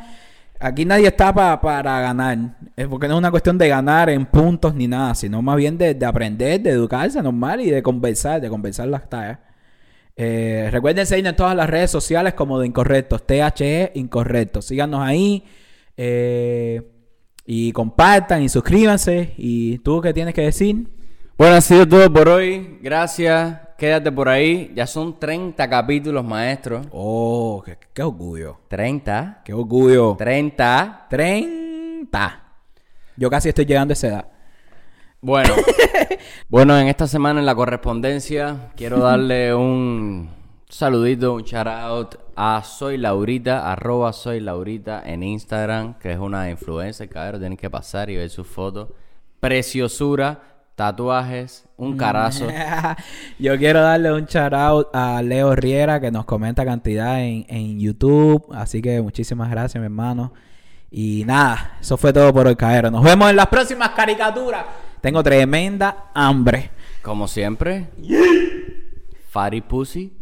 Aquí 0.58 0.86
nadie 0.86 1.08
está 1.08 1.34
pa- 1.34 1.60
para 1.60 2.00
ganar. 2.00 2.38
Es 2.74 2.86
porque 2.88 3.06
no 3.08 3.14
es 3.14 3.18
una 3.18 3.30
cuestión 3.30 3.58
de 3.58 3.68
ganar 3.68 4.08
en 4.08 4.24
puntos 4.24 4.74
ni 4.74 4.88
nada, 4.88 5.14
sino 5.14 5.42
más 5.42 5.56
bien 5.56 5.76
de, 5.76 5.92
de 5.94 6.06
aprender, 6.06 6.60
de 6.62 6.70
educarse 6.70 7.22
normal 7.22 7.60
y 7.60 7.70
de 7.70 7.82
conversar, 7.82 8.40
de 8.40 8.48
conversar 8.48 8.88
las 8.88 9.08
tallas. 9.10 9.38
Eh, 10.16 10.68
recuerden 10.72 11.06
seguirnos 11.06 11.32
en 11.32 11.36
todas 11.36 11.54
las 11.56 11.68
redes 11.68 11.90
sociales 11.90 12.34
como 12.34 12.58
de 12.58 12.66
Incorrectos, 12.66 13.26
THE 13.26 13.92
Incorrectos. 13.94 14.64
Síganos 14.66 15.00
ahí. 15.02 15.44
eh, 15.96 16.82
y 17.48 17.70
compartan 17.72 18.42
y 18.42 18.48
suscríbanse. 18.48 19.34
¿Y 19.36 19.78
tú 19.78 20.00
qué 20.00 20.12
tienes 20.12 20.34
que 20.34 20.42
decir? 20.42 20.88
Bueno, 21.38 21.54
ha 21.56 21.60
sido 21.60 21.86
todo 21.86 22.12
por 22.12 22.28
hoy. 22.28 22.78
Gracias. 22.82 23.60
Quédate 23.78 24.10
por 24.10 24.28
ahí. 24.28 24.72
Ya 24.74 24.86
son 24.86 25.18
30 25.20 25.68
capítulos, 25.70 26.24
maestro. 26.24 26.82
Oh, 26.90 27.62
qué, 27.64 27.78
qué 27.92 28.02
orgullo. 28.02 28.58
30. 28.68 29.42
Qué 29.44 29.52
orgullo. 29.52 30.16
30. 30.18 31.06
30. 31.08 32.42
Yo 33.16 33.30
casi 33.30 33.50
estoy 33.50 33.64
llegando 33.66 33.92
a 33.92 33.94
esa 33.94 34.08
edad. 34.08 34.28
Bueno, 35.26 35.54
bueno, 36.48 36.78
en 36.78 36.86
esta 36.86 37.08
semana 37.08 37.40
en 37.40 37.46
la 37.46 37.56
correspondencia 37.56 38.70
quiero 38.76 39.00
darle 39.00 39.52
un 39.52 40.30
saludito, 40.68 41.34
un 41.34 41.42
shout 41.42 41.66
out 41.66 42.14
a 42.36 42.62
Soy 42.62 42.96
Laurita, 42.96 43.72
arroba 43.72 44.12
Soy 44.12 44.38
Laurita 44.38 45.02
en 45.04 45.24
Instagram, 45.24 45.98
que 45.98 46.12
es 46.12 46.18
una 46.20 46.48
influencer, 46.48 47.08
cabrón, 47.08 47.40
tienen 47.40 47.58
que 47.58 47.68
pasar 47.68 48.08
y 48.08 48.16
ver 48.16 48.30
sus 48.30 48.46
fotos. 48.46 48.90
Preciosura, 49.40 50.42
tatuajes, 50.76 51.64
un 51.76 51.96
carazo. 51.96 52.46
Yo 53.40 53.58
quiero 53.58 53.80
darle 53.80 54.12
un 54.12 54.26
shout 54.26 54.52
out 54.52 54.94
a 54.94 55.20
Leo 55.22 55.56
Riera 55.56 56.00
que 56.00 56.12
nos 56.12 56.24
comenta 56.24 56.64
cantidad 56.64 57.20
en, 57.20 57.44
en 57.48 57.80
YouTube. 57.80 58.46
Así 58.54 58.80
que 58.80 59.02
muchísimas 59.02 59.50
gracias, 59.50 59.80
mi 59.80 59.86
hermano. 59.86 60.32
Y 60.88 61.24
nada, 61.26 61.78
eso 61.80 61.96
fue 61.96 62.12
todo 62.12 62.32
por 62.32 62.46
hoy, 62.46 62.54
caero. 62.54 62.92
Nos 62.92 63.02
vemos 63.02 63.28
en 63.28 63.34
las 63.34 63.48
próximas 63.48 63.88
caricaturas. 63.90 64.64
Tengo 65.06 65.22
tremenda 65.22 66.10
hambre. 66.14 66.70
Como 67.00 67.28
siempre, 67.28 67.86
Fatty 69.30 69.60
Pussy 69.60 70.15